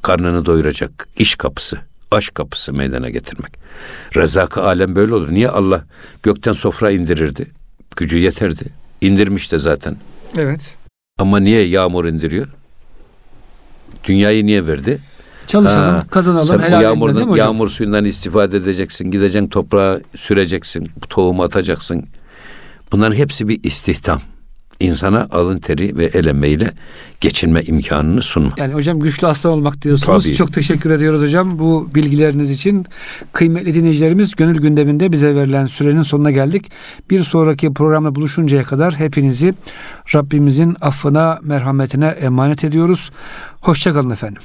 Karnını 0.01 0.45
doyuracak, 0.45 1.07
iş 1.17 1.35
kapısı 1.35 1.79
aşk 2.11 2.35
kapısı 2.35 2.73
meydana 2.73 3.09
getirmek. 3.09 3.53
Rezak 4.15 4.57
alem 4.57 4.95
böyle 4.95 5.13
olur. 5.15 5.31
Niye 5.31 5.49
Allah 5.49 5.85
gökten 6.23 6.53
sofra 6.53 6.91
indirirdi? 6.91 7.51
Gücü 7.95 8.17
yeterdi. 8.17 8.65
İndirmiş 9.01 9.51
de 9.51 9.57
zaten. 9.57 9.95
Evet. 10.37 10.75
Ama 11.19 11.39
niye 11.39 11.61
yağmur 11.61 12.05
indiriyor? 12.05 12.47
Dünyayı 14.03 14.45
niye 14.45 14.67
verdi? 14.67 14.99
Çalışalım, 15.47 15.93
Ha, 15.93 16.05
kazanalım, 16.11 16.43
Sen 16.47 16.55
o 16.55 16.61
helal 16.61 16.67
değil 16.71 16.77
mi 16.77 16.83
yağmurdan, 16.83 17.21
hocam? 17.21 17.37
yağmur 17.37 17.69
suyundan 17.69 18.05
istifade 18.05 18.57
edeceksin. 18.57 19.11
Gideceksin 19.11 19.47
toprağa 19.49 19.99
süreceksin. 20.17 20.89
Tohum 21.09 21.39
atacaksın. 21.41 22.03
Bunların 22.91 23.15
hepsi 23.15 23.47
bir 23.47 23.63
istihdam. 23.63 24.21
İnsana 24.79 25.27
alın 25.31 25.59
teri 25.59 25.97
ve 25.97 26.05
el 26.05 26.25
emeğiyle 26.25 26.71
geçinme 27.21 27.61
imkanını 27.63 28.21
sunma. 28.21 28.51
Yani 28.57 28.73
hocam 28.73 28.99
güçlü 28.99 29.27
aslan 29.27 29.53
olmak 29.53 29.81
diyorsunuz. 29.81 30.23
Tabii. 30.23 30.35
Çok 30.35 30.53
teşekkür 30.53 30.89
ediyoruz 30.89 31.21
hocam 31.21 31.59
bu 31.59 31.89
bilgileriniz 31.95 32.51
için. 32.51 32.85
Kıymetli 33.33 33.73
dinleyicilerimiz 33.73 34.35
gönül 34.35 34.61
gündeminde 34.61 35.11
bize 35.11 35.35
verilen 35.35 35.65
sürenin 35.65 36.01
sonuna 36.03 36.31
geldik. 36.31 36.71
Bir 37.09 37.23
sonraki 37.23 37.73
programda 37.73 38.15
buluşuncaya 38.15 38.63
kadar 38.63 38.93
hepinizi 38.95 39.53
Rabbimizin 40.15 40.75
affına, 40.81 41.39
merhametine 41.43 42.05
emanet 42.07 42.63
ediyoruz. 42.63 43.11
Hoşçakalın 43.61 44.09
efendim. 44.09 44.41